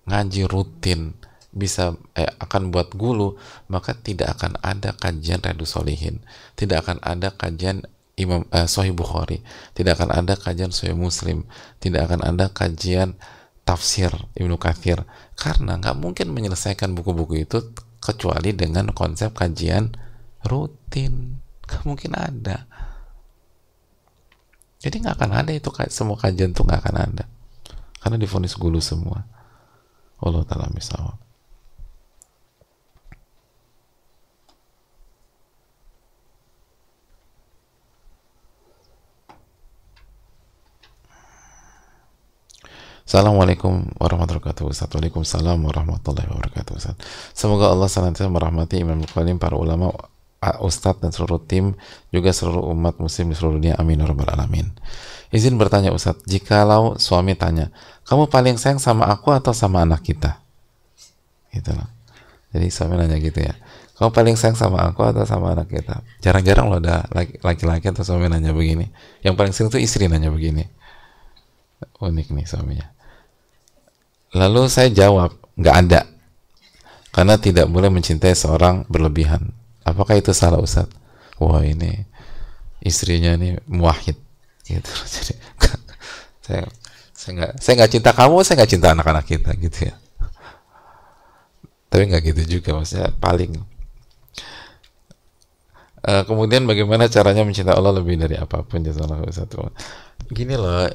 [0.08, 1.12] ngaji rutin
[1.52, 3.36] bisa eh, akan buat gulu
[3.68, 6.24] maka tidak akan ada kajian Radu Solihin
[6.56, 7.84] tidak akan ada kajian
[8.18, 9.46] Imam eh, Sahih Bukhari.
[9.78, 11.46] Tidak akan ada kajian Sahih Muslim.
[11.78, 13.14] Tidak akan ada kajian
[13.68, 15.04] tafsir Ibnu Kathir
[15.36, 19.92] karena nggak mungkin menyelesaikan buku-buku itu kecuali dengan konsep kajian
[20.48, 21.44] rutin.
[21.68, 22.64] Nggak mungkin ada.
[24.80, 27.24] Jadi nggak akan ada itu semua kajian tuh nggak akan ada.
[28.00, 29.28] Karena difonis gulu semua.
[30.24, 31.27] Allah taala misalnya
[43.08, 46.76] Assalamualaikum warahmatullahi wabarakatuh Waalaikumsalam warahmatullahi wabarakatuh
[47.32, 49.96] Semoga Allah senantiasa merahmati Imam Bukhari, para ulama,
[50.44, 51.72] Ustadz dan seluruh tim
[52.12, 53.80] juga seluruh umat muslim di seluruh dunia.
[53.80, 54.68] Amin ya rabbal alamin.
[55.32, 57.72] Izin bertanya Ustadz jikalau suami tanya
[58.04, 60.44] kamu paling sayang sama aku atau sama anak kita?
[61.48, 61.88] Gitu loh.
[62.52, 63.56] Jadi suami nanya gitu ya.
[63.96, 66.04] Kamu paling sayang sama aku atau sama anak kita?
[66.20, 67.08] Jarang-jarang loh ada
[67.40, 68.84] laki-laki atau suami nanya begini.
[69.24, 70.68] Yang paling sering tuh istri nanya begini.
[72.04, 72.97] Unik nih suaminya
[74.34, 76.00] lalu saya jawab nggak ada.
[77.08, 79.50] Karena tidak boleh mencintai seorang berlebihan.
[79.82, 80.86] Apakah itu salah Ustaz?
[81.40, 82.06] Wah ini
[82.84, 84.14] istrinya ini muahid
[84.66, 84.90] gitu.
[85.14, 85.34] Jadi
[86.44, 86.62] saya
[87.18, 89.94] saya nggak saya nggak cinta kamu saya nggak cinta anak-anak kita gitu ya.
[91.88, 93.58] Tapi nggak gitu juga maksudnya paling.
[95.98, 99.34] Uh, kemudian bagaimana caranya mencintai Allah lebih dari apa pun jazakallahu
[100.30, 100.86] gini loh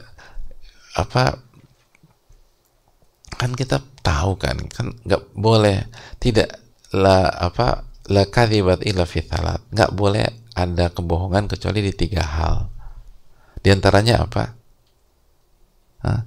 [0.96, 1.44] apa
[3.38, 5.88] kan kita tahu kan kan nggak boleh
[6.22, 6.62] tidak
[6.94, 12.70] lah apa la kadhibat illa fi nggak boleh ada kebohongan kecuali di tiga hal.
[13.58, 14.44] Di antaranya apa?
[16.04, 16.22] Hah?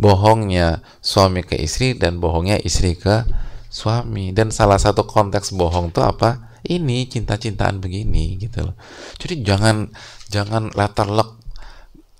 [0.00, 3.28] bohongnya suami ke istri dan bohongnya istri ke
[3.68, 4.32] suami.
[4.32, 6.60] Dan salah satu konteks bohong itu apa?
[6.64, 8.76] Ini cinta-cintaan begini gitu loh.
[9.20, 9.92] Jadi jangan
[10.32, 11.30] jangan latar lek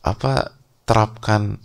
[0.00, 0.56] apa
[0.88, 1.60] terapkan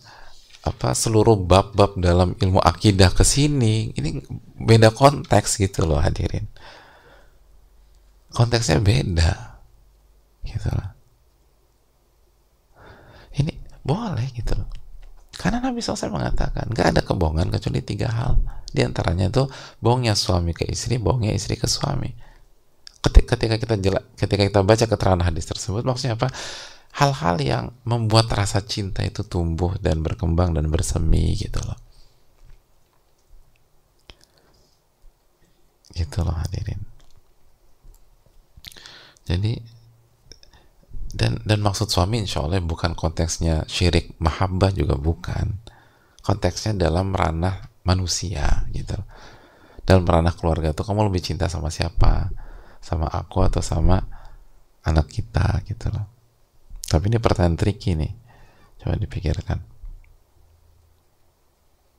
[0.65, 4.17] apa seluruh bab-bab dalam ilmu akidah ke sini ini
[4.57, 6.49] beda konteks gitu loh hadirin.
[8.33, 9.61] Konteksnya beda
[10.43, 10.89] gitu loh.
[13.37, 13.53] Ini
[13.85, 14.67] boleh gitu loh.
[15.35, 18.41] Karena Nabi SAW mengatakan gak ada kebohongan kecuali tiga hal.
[18.65, 19.45] Di antaranya itu
[19.79, 22.09] bohongnya suami ke istri bohongnya istri ke suami.
[23.05, 26.33] Ketika kita jela, ketika kita baca keterangan hadis tersebut maksudnya apa
[26.95, 31.79] hal-hal yang membuat rasa cinta itu tumbuh dan berkembang dan bersemi gitu loh.
[35.91, 36.79] Gitu loh hadirin.
[39.27, 39.59] Jadi
[41.15, 45.51] dan dan maksud suami insya Allah bukan konteksnya syirik mahabbah juga bukan.
[46.23, 48.97] Konteksnya dalam ranah manusia gitu
[49.85, 52.33] dalam ranah keluarga tuh kamu lebih cinta sama siapa?
[52.81, 54.01] Sama aku atau sama
[54.81, 56.14] anak kita gitu loh
[56.89, 58.11] tapi ini pertanyaan tricky nih
[58.81, 59.59] coba dipikirkan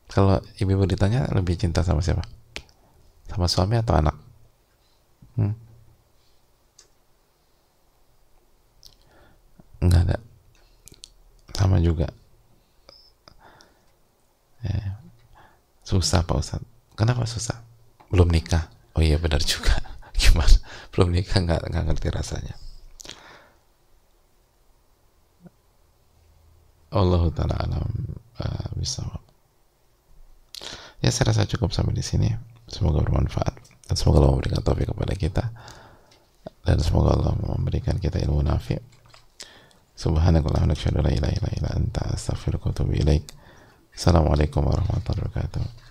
[0.07, 2.23] kalau ibu-ibu ditanya lebih cinta sama siapa
[3.27, 4.17] sama suami atau anak
[5.37, 5.67] hmm?
[9.87, 10.17] Enggak ada.
[11.55, 12.09] Sama juga.
[14.65, 14.99] Ya.
[15.87, 16.63] Susah Pak Ustaz.
[16.99, 17.63] Kenapa susah?
[18.11, 18.67] Belum nikah.
[18.97, 19.77] Oh iya benar juga.
[20.21, 20.59] Gimana?
[20.91, 22.55] Belum nikah nggak nggak ngerti rasanya.
[26.93, 27.87] Allah taala alam
[28.39, 29.19] uh.
[31.05, 32.31] Ya saya rasa cukup sampai di sini.
[32.67, 33.55] Semoga bermanfaat
[33.87, 35.45] dan semoga Allah memberikan taufik kepada kita
[36.67, 38.75] dan semoga Allah memberikan kita ilmu nafi.
[39.97, 43.25] Subhanakallahumma wa bihamdika anta astaghfiruka wa atubu ilaik.
[43.95, 45.86] Assalamualaikum warahmatullahi wabarakatuh.